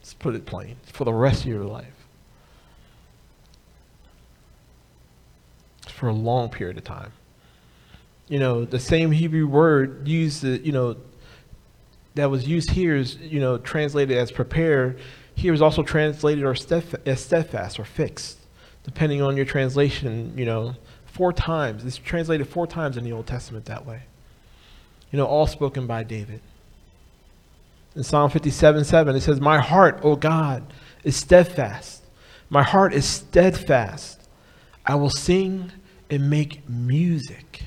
Let's 0.00 0.14
put 0.14 0.34
it 0.34 0.44
plain. 0.44 0.76
It's 0.82 0.92
for 0.92 1.04
the 1.04 1.12
rest 1.12 1.42
of 1.42 1.46
your 1.46 1.64
life. 1.64 1.86
It's 5.84 5.92
for 5.92 6.08
a 6.08 6.12
long 6.12 6.48
period 6.50 6.76
of 6.76 6.84
time. 6.84 7.12
you 8.28 8.38
know, 8.38 8.64
the 8.64 8.78
same 8.78 9.10
Hebrew 9.12 9.46
word 9.46 10.08
used, 10.08 10.44
you 10.44 10.72
know, 10.72 10.96
that 12.14 12.30
was 12.30 12.46
used 12.46 12.70
here 12.70 12.96
is, 12.96 13.16
you 13.16 13.40
know, 13.40 13.58
translated 13.58 14.16
as 14.16 14.30
prepare. 14.32 14.96
Here 15.34 15.52
is 15.52 15.60
also 15.60 15.82
translated 15.82 16.44
or 16.44 16.52
as 16.52 17.20
steadfast 17.20 17.78
or 17.78 17.84
fixed, 17.84 18.38
depending 18.84 19.20
on 19.22 19.36
your 19.36 19.46
translation, 19.46 20.32
you 20.36 20.44
know, 20.44 20.76
four 21.06 21.32
times. 21.32 21.84
It's 21.84 21.96
translated 21.96 22.48
four 22.48 22.66
times 22.66 22.96
in 22.96 23.04
the 23.04 23.12
Old 23.12 23.26
Testament 23.26 23.64
that 23.64 23.84
way. 23.84 24.02
You 25.10 25.18
know, 25.18 25.26
all 25.26 25.46
spoken 25.46 25.86
by 25.86 26.04
David. 26.04 26.40
In 27.96 28.02
Psalm 28.02 28.30
57 28.30 28.84
7, 28.84 29.16
it 29.16 29.20
says, 29.20 29.40
My 29.40 29.58
heart, 29.58 30.00
O 30.02 30.16
God, 30.16 30.72
is 31.02 31.16
steadfast. 31.16 32.02
My 32.50 32.62
heart 32.62 32.92
is 32.92 33.06
steadfast. 33.06 34.20
I 34.84 34.96
will 34.96 35.10
sing 35.10 35.72
and 36.10 36.28
make 36.28 36.68
music. 36.68 37.62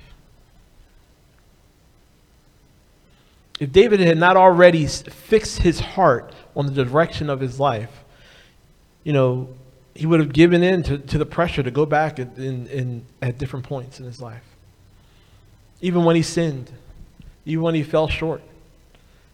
If 3.59 3.71
David 3.71 3.99
had 4.01 4.17
not 4.17 4.37
already 4.37 4.85
fixed 4.85 5.59
his 5.59 5.79
heart 5.79 6.33
on 6.55 6.67
the 6.67 6.83
direction 6.83 7.29
of 7.29 7.39
his 7.39 7.59
life, 7.59 8.03
you 9.03 9.13
know, 9.13 9.49
he 9.97 10.05
would 10.05 10.19
have 10.19 10.31
given 10.31 10.61
in 10.61 10.83
to, 10.83 10.97
to 10.99 11.17
the 11.17 11.25
pressure 11.25 11.63
to 11.63 11.71
go 11.71 11.85
back 11.85 12.19
in, 12.19 12.31
in, 12.37 12.67
in, 12.67 13.05
at 13.21 13.39
different 13.39 13.65
points 13.65 13.99
in 13.99 14.05
his 14.05 14.21
life. 14.21 14.43
Even 15.81 16.03
when 16.03 16.15
he 16.15 16.21
sinned, 16.21 16.71
even 17.45 17.63
when 17.63 17.73
he 17.73 17.81
fell 17.81 18.07
short, 18.07 18.41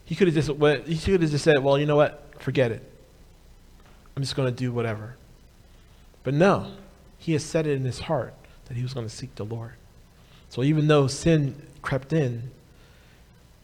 he 0.06 0.14
could 0.14 0.26
have 0.28 0.34
just 0.34 0.48
he 0.86 0.96
could 0.98 1.22
have 1.22 1.30
just 1.30 1.44
said, 1.44 1.62
"Well, 1.62 1.78
you 1.78 1.86
know 1.86 1.96
what? 1.96 2.30
Forget 2.38 2.70
it. 2.70 2.82
I'm 4.16 4.22
just 4.22 4.36
going 4.36 4.48
to 4.48 4.54
do 4.54 4.72
whatever." 4.72 5.16
But 6.22 6.34
no, 6.34 6.72
he 7.18 7.32
has 7.32 7.44
set 7.44 7.66
it 7.66 7.72
in 7.72 7.84
his 7.84 8.00
heart 8.00 8.34
that 8.66 8.76
he 8.76 8.82
was 8.82 8.94
going 8.94 9.06
to 9.06 9.14
seek 9.14 9.34
the 9.34 9.44
Lord. 9.44 9.74
So 10.48 10.62
even 10.62 10.86
though 10.88 11.06
sin 11.06 11.60
crept 11.82 12.12
in, 12.12 12.50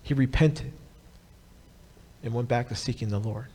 he 0.03 0.15
repented 0.15 0.73
and 2.23 2.35
went 2.35 2.49
back 2.49 2.69
to 2.69 2.75
seeking 2.75 3.09
the 3.09 3.21
Lord. 3.21 3.47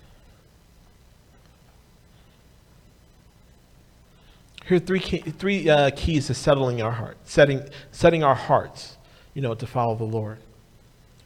Here 4.68 4.78
are 4.78 4.80
three, 4.80 5.00
key, 5.00 5.20
three 5.20 5.70
uh, 5.70 5.92
keys 5.96 6.28
to 6.28 6.34
settling 6.34 6.82
our 6.82 6.92
heart, 6.92 7.18
setting, 7.24 7.68
setting 7.92 8.24
our 8.24 8.34
hearts, 8.34 8.98
you 9.36 9.42
know, 9.42 9.54
to 9.54 9.68
follow 9.68 9.96
the 9.96 10.06
Lord. 10.06 10.40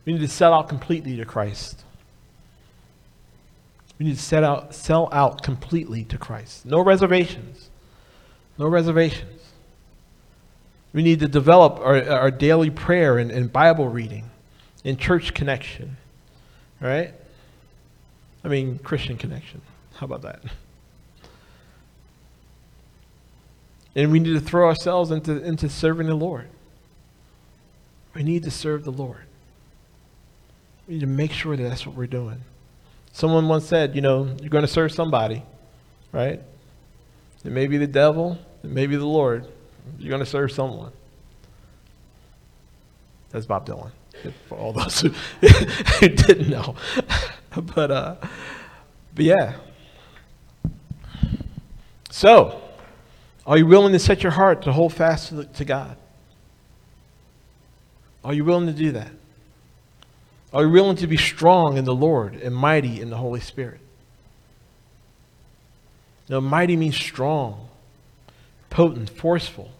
We 0.06 0.14
need 0.14 0.20
to 0.20 0.28
sell 0.28 0.54
out 0.54 0.68
completely 0.68 1.16
to 1.18 1.26
Christ. 1.26 1.86
We 3.98 4.08
need 4.08 4.16
to 4.16 4.22
set 4.22 4.44
out, 4.44 4.76
sell 4.76 5.08
out 5.14 5.42
completely 5.42 6.04
to 6.06 6.18
Christ. 6.18 6.66
No 6.66 6.82
reservations. 6.82 7.70
No 8.58 8.68
reservations. 8.68 9.42
We 10.92 11.04
need 11.04 11.20
to 11.20 11.28
develop 11.28 11.80
our, 11.80 12.10
our 12.10 12.32
daily 12.32 12.70
prayer 12.70 13.18
and, 13.18 13.32
and 13.32 13.52
Bible 13.52 13.88
reading 13.88 14.30
and 14.84 15.00
church 15.00 15.34
connection. 15.34 15.98
Right? 16.82 17.14
I 18.44 18.48
mean, 18.48 18.80
Christian 18.80 19.18
connection. 19.18 19.62
How 19.96 20.06
about 20.06 20.24
that? 20.24 20.42
And 23.96 24.12
we 24.12 24.20
need 24.20 24.34
to 24.34 24.40
throw 24.40 24.68
ourselves 24.68 25.12
into, 25.12 25.44
into 25.44 25.68
serving 25.70 26.08
the 26.08 26.16
Lord. 26.16 26.48
We 28.14 28.24
need 28.24 28.44
to 28.44 28.52
serve 28.52 28.84
the 28.84 28.92
Lord. 28.92 29.24
We 30.88 30.96
need 30.96 31.02
to 31.02 31.08
make 31.08 31.32
sure 31.32 31.56
that 31.56 31.64
that's 31.64 31.86
what 31.86 31.96
we're 31.96 32.08
doing. 32.08 32.42
Someone 33.12 33.48
once 33.48 33.66
said, 33.66 33.96
you 33.96 34.02
know, 34.02 34.36
you're 34.40 34.50
going 34.50 34.64
to 34.64 34.68
serve 34.68 34.92
somebody, 34.92 35.44
right? 36.12 36.42
It 37.44 37.52
may 37.52 37.68
be 37.68 37.78
the 37.78 37.88
devil, 37.88 38.38
it 38.64 38.70
may 38.70 38.88
be 38.88 38.96
the 38.96 39.06
Lord. 39.06 39.48
You're 39.98 40.10
going 40.10 40.24
to 40.24 40.30
serve 40.30 40.52
someone. 40.52 40.92
That's 43.32 43.46
Bob 43.46 43.66
Dylan, 43.66 43.92
for 44.48 44.58
all 44.58 44.74
those 44.74 45.02
who, 45.02 45.10
who 45.42 46.08
didn't 46.10 46.50
know. 46.50 46.76
but, 47.76 47.92
uh, 47.92 48.16
but 49.16 49.26
yeah. 49.26 49.56
So, 52.10 52.62
are 53.50 53.58
you 53.58 53.66
willing 53.66 53.94
to 53.94 54.00
set 54.00 54.22
your 54.22 54.32
heart 54.32 54.62
to 54.62 54.72
hold 54.72 54.94
fast 54.94 55.30
to, 55.30 55.44
to 55.44 55.66
God? 55.66 55.98
Are 58.24 58.32
you 58.32 58.46
willing 58.46 58.68
to 58.68 58.74
do 58.74 58.92
that? 58.92 59.10
Are 60.54 60.66
you 60.66 60.70
willing 60.70 60.98
to 60.98 61.08
be 61.08 61.18
strong 61.18 61.76
in 61.76 61.84
the 61.84 61.96
Lord 61.96 62.36
and 62.36 62.56
mighty 62.56 63.02
in 63.02 63.10
the 63.10 63.18
Holy 63.18 63.40
Spirit? 63.40 63.80
Now, 66.30 66.42
mighty 66.42 66.78
means 66.78 66.96
strong, 66.96 67.70
potent, 68.70 69.10
forceful, 69.10 69.72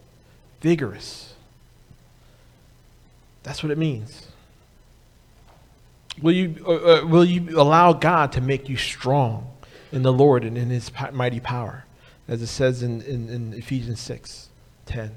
vigorous. 0.62 1.36
That's 3.44 3.62
what 3.62 3.72
it 3.72 3.78
means. 3.78 4.30
Will 6.20 6.32
you, 6.32 6.56
uh, 6.68 6.72
uh, 6.72 7.06
will 7.06 7.24
you 7.24 7.62
allow 7.62 7.94
God 7.94 8.32
to 8.32 8.42
make 8.42 8.68
you 8.68 8.78
strong 8.78 9.52
in 9.92 10.02
the 10.02 10.12
Lord 10.12 10.44
and 10.44 10.58
in 10.58 10.72
his 10.72 10.92
mighty 11.14 11.40
power? 11.40 11.86
As 12.30 12.44
it 12.44 12.48
says 12.48 12.84
in, 12.84 13.02
in, 13.02 13.28
in 13.28 13.54
Ephesians 13.54 14.00
6 14.00 14.50
10. 14.86 15.12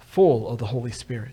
Full 0.00 0.48
of 0.48 0.58
the 0.58 0.66
Holy 0.66 0.90
Spirit. 0.90 1.32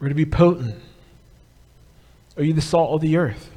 We're 0.00 0.08
to 0.08 0.14
be 0.14 0.26
potent. 0.26 0.82
Are 2.36 2.42
you 2.42 2.52
the 2.52 2.60
salt 2.60 2.92
of 2.92 3.00
the 3.00 3.16
earth? 3.16 3.50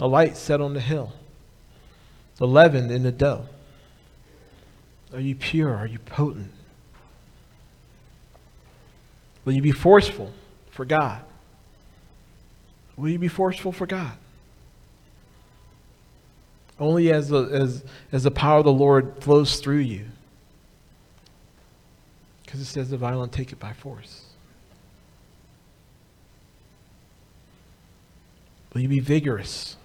A 0.00 0.06
light 0.06 0.36
set 0.36 0.60
on 0.60 0.74
the 0.74 0.80
hill. 0.80 1.12
The 2.36 2.46
leaven 2.46 2.90
in 2.90 3.04
the 3.04 3.12
dough. 3.12 3.46
Are 5.12 5.20
you 5.20 5.36
pure? 5.36 5.74
Are 5.74 5.86
you 5.86 6.00
potent? 6.00 6.52
Will 9.44 9.52
you 9.52 9.62
be 9.62 9.72
forceful 9.72 10.32
for 10.70 10.84
God? 10.84 11.22
Will 12.96 13.10
you 13.10 13.18
be 13.18 13.28
forceful 13.28 13.70
for 13.72 13.86
God? 13.86 14.16
Only 16.78 17.12
as 17.12 17.28
the, 17.28 17.44
as, 17.44 17.84
as 18.10 18.24
the 18.24 18.30
power 18.30 18.58
of 18.58 18.64
the 18.64 18.72
Lord 18.72 19.22
flows 19.22 19.60
through 19.60 19.78
you. 19.78 20.06
Because 22.44 22.60
it 22.60 22.66
says 22.66 22.90
the 22.90 22.96
violent 22.96 23.32
take 23.32 23.52
it 23.52 23.60
by 23.60 23.72
force. 23.72 24.26
Will 28.72 28.80
you 28.80 28.88
be 28.88 29.00
vigorous? 29.00 29.76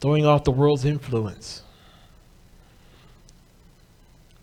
Throwing 0.00 0.24
off 0.24 0.44
the 0.44 0.52
world's 0.52 0.84
influence. 0.84 1.62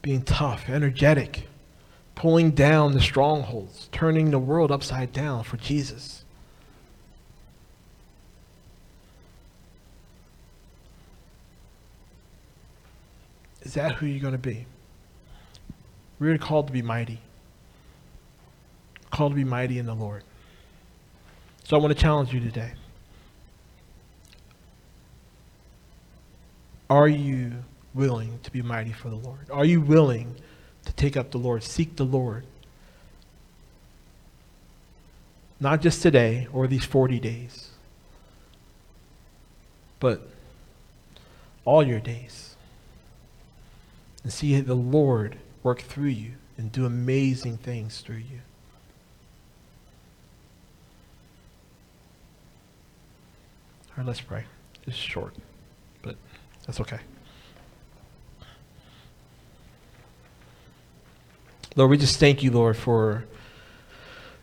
Being 0.02 0.22
tough, 0.22 0.70
energetic, 0.70 1.48
pulling 2.16 2.52
down 2.52 2.94
the 2.94 3.02
strongholds, 3.02 3.90
turning 3.92 4.32
the 4.32 4.40
world 4.40 4.72
upside 4.72 5.14
down 5.14 5.44
for 5.44 5.58
Jesus. 5.58 6.26
Is 13.68 13.74
that 13.74 13.96
who 13.96 14.06
you're 14.06 14.22
going 14.22 14.32
to 14.32 14.38
be? 14.38 14.66
We're 16.20 16.38
called 16.38 16.68
to 16.68 16.74
be 16.74 16.82
mighty. 16.82 17.20
Called 19.12 19.34
to 19.34 19.36
be 19.36 19.44
mighty 19.44 19.78
in 19.78 19.86
the 19.86 19.94
Lord. 19.94 20.24
So 21.66 21.76
I 21.76 21.82
want 21.82 21.94
to 21.94 22.02
challenge 22.02 22.32
you 22.32 22.40
today. 22.40 22.72
Are 26.90 27.10
you 27.10 27.52
willing 27.94 28.40
to 28.44 28.52
be 28.52 28.62
mighty 28.62 28.94
for 28.94 29.10
the 29.10 29.18
Lord? 29.18 29.52
Are 29.52 29.66
you 29.66 29.82
willing 29.82 30.38
to 30.86 30.94
take 30.94 31.18
up 31.18 31.32
the 31.32 31.38
Lord, 31.38 31.62
seek 31.62 31.98
the 31.98 32.06
Lord? 32.06 32.46
Not 35.60 35.82
just 35.82 36.02
today 36.02 36.48
or 36.54 36.68
these 36.68 36.86
40 36.86 37.20
days, 37.20 37.72
but 40.00 40.26
all 41.66 41.86
your 41.86 42.00
days. 42.00 42.54
And 44.28 44.34
see 44.34 44.60
the 44.60 44.76
Lord 44.76 45.38
work 45.64 45.80
through 45.80 46.10
you 46.10 46.34
and 46.58 46.70
do 46.70 46.86
amazing 46.86 47.60
things 47.60 48.02
through 48.02 48.18
you. 48.18 48.42
All 53.88 54.00
right, 54.00 54.06
let's 54.06 54.20
pray. 54.20 54.44
It's 54.86 54.98
short, 54.98 55.34
but 56.02 56.18
that's 56.66 56.82
okay. 56.82 57.00
Lord, 61.78 61.92
we 61.92 61.98
just 61.98 62.20
thank 62.20 62.44
you, 62.44 62.52
Lord, 62.52 62.76
for 62.76 63.24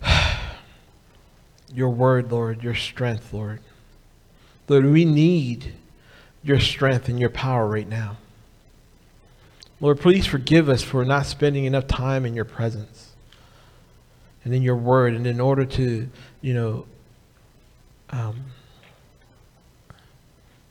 your 1.75 1.91
word, 1.91 2.33
Lord, 2.33 2.63
your 2.63 2.75
strength, 2.75 3.35
Lord. 3.35 3.61
Lord, 4.67 4.87
we 4.87 5.05
need 5.05 5.75
your 6.43 6.59
strength 6.59 7.11
and 7.11 7.21
your 7.21 7.29
power 7.29 7.69
right 7.69 7.87
now. 7.87 8.17
Lord, 9.81 10.01
please 10.01 10.27
forgive 10.27 10.69
us 10.69 10.83
for 10.83 11.05
not 11.05 11.27
spending 11.27 11.65
enough 11.65 11.87
time 11.87 12.25
in 12.25 12.35
your 12.35 12.45
presence 12.45 13.13
and 14.45 14.55
in 14.55 14.63
your 14.63 14.77
word 14.77 15.15
and 15.15 15.27
in 15.27 15.41
order 15.41 15.65
to, 15.65 16.09
you 16.41 16.55
know, 16.55 16.87
um, 18.11 18.45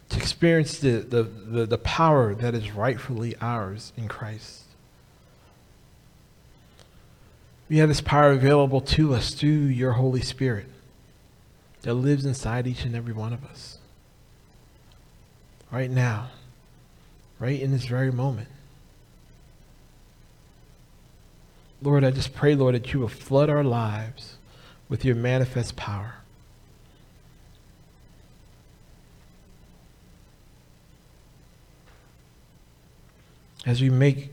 to 0.10 0.18
experience 0.18 0.80
the, 0.80 1.00
the, 1.00 1.24
the, 1.24 1.66
the 1.66 1.78
power 1.80 2.34
that 2.36 2.54
is 2.54 2.72
rightfully 2.72 3.36
ours 3.42 3.92
in 3.98 4.08
Christ. 4.08 4.64
We 7.68 7.78
have 7.78 7.90
this 7.90 8.02
power 8.02 8.32
available 8.32 8.82
to 8.82 9.16
us 9.16 9.34
through 9.34 9.50
your 9.50 9.94
Holy 9.94 10.22
Spirit 10.22 10.68
that 11.82 11.96
lives 11.96 12.26
inside 12.26 12.68
each 12.68 12.86
and 12.86 12.96
every 12.96 13.14
one 13.14 13.34
of 13.34 13.44
us. 13.44 13.80
Right 15.72 15.90
now, 15.90 16.30
right 17.40 17.60
in 17.60 17.72
this 17.72 17.86
very 17.86 18.12
moment. 18.12 18.48
Lord, 21.84 22.06
I 22.06 22.12
just 22.12 22.34
pray, 22.34 22.56
Lord, 22.56 22.76
that 22.76 22.94
you 22.94 23.02
will 23.02 23.10
flood 23.10 23.50
our 23.50 23.64
lives 23.64 24.38
with 24.88 25.04
your 25.04 25.16
manifest 25.16 25.76
power. 25.76 26.16
As 33.66 33.82
we 33.82 33.90
make 33.90 34.32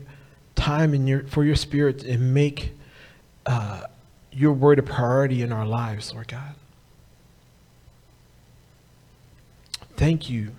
time 0.55 0.93
in 0.93 1.07
your, 1.07 1.23
for 1.23 1.43
your 1.43 1.55
spirit 1.55 2.03
and 2.03 2.33
make 2.33 2.71
uh, 3.45 3.81
your 4.31 4.53
word 4.53 4.79
a 4.79 4.83
priority 4.83 5.41
in 5.41 5.51
our 5.51 5.65
lives, 5.65 6.13
Lord 6.13 6.29
God. 6.29 6.55
Thank 9.97 10.29
you 10.29 10.51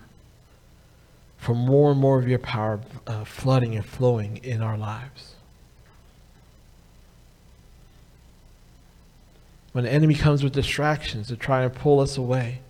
for 1.38 1.54
more 1.54 1.92
and 1.92 2.00
more 2.00 2.18
of 2.18 2.28
your 2.28 2.38
power 2.38 2.80
uh, 3.06 3.24
flooding 3.24 3.74
and 3.74 3.84
flowing 3.84 4.38
in 4.38 4.62
our 4.62 4.76
lives. 4.76 5.36
When 9.72 9.84
the 9.84 9.92
enemy 9.92 10.14
comes 10.14 10.44
with 10.44 10.52
distractions 10.52 11.28
to 11.28 11.36
try 11.36 11.64
and 11.64 11.74
pull 11.74 12.00
us 12.00 12.16
away 12.16 12.60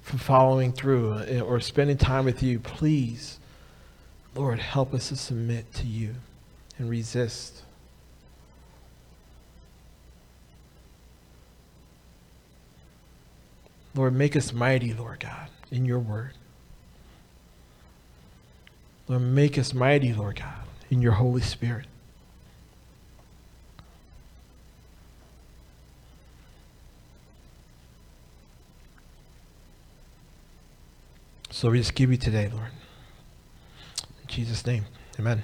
from 0.00 0.18
following 0.18 0.72
through 0.72 1.12
uh, 1.12 1.40
or 1.40 1.60
spending 1.60 1.98
time 1.98 2.24
with 2.24 2.42
you, 2.42 2.58
please, 2.58 3.38
Lord, 4.34 4.58
help 4.58 4.94
us 4.94 5.08
to 5.10 5.16
submit 5.16 5.72
to 5.74 5.86
you 5.86 6.14
and 6.78 6.88
resist. 6.88 7.62
Lord, 13.94 14.14
make 14.14 14.36
us 14.36 14.52
mighty, 14.52 14.92
Lord 14.92 15.20
God, 15.20 15.48
in 15.70 15.84
your 15.84 15.98
word. 15.98 16.32
Lord, 19.08 19.22
make 19.22 19.56
us 19.56 19.72
mighty, 19.72 20.12
Lord 20.12 20.36
God, 20.36 20.66
in 20.90 21.00
your 21.00 21.12
Holy 21.12 21.40
Spirit. 21.40 21.86
So 31.56 31.70
we 31.70 31.78
just 31.78 31.94
give 31.94 32.10
you 32.10 32.18
today, 32.18 32.50
Lord. 32.52 32.68
In 34.20 34.26
Jesus' 34.26 34.66
name, 34.66 34.84
amen. 35.18 35.42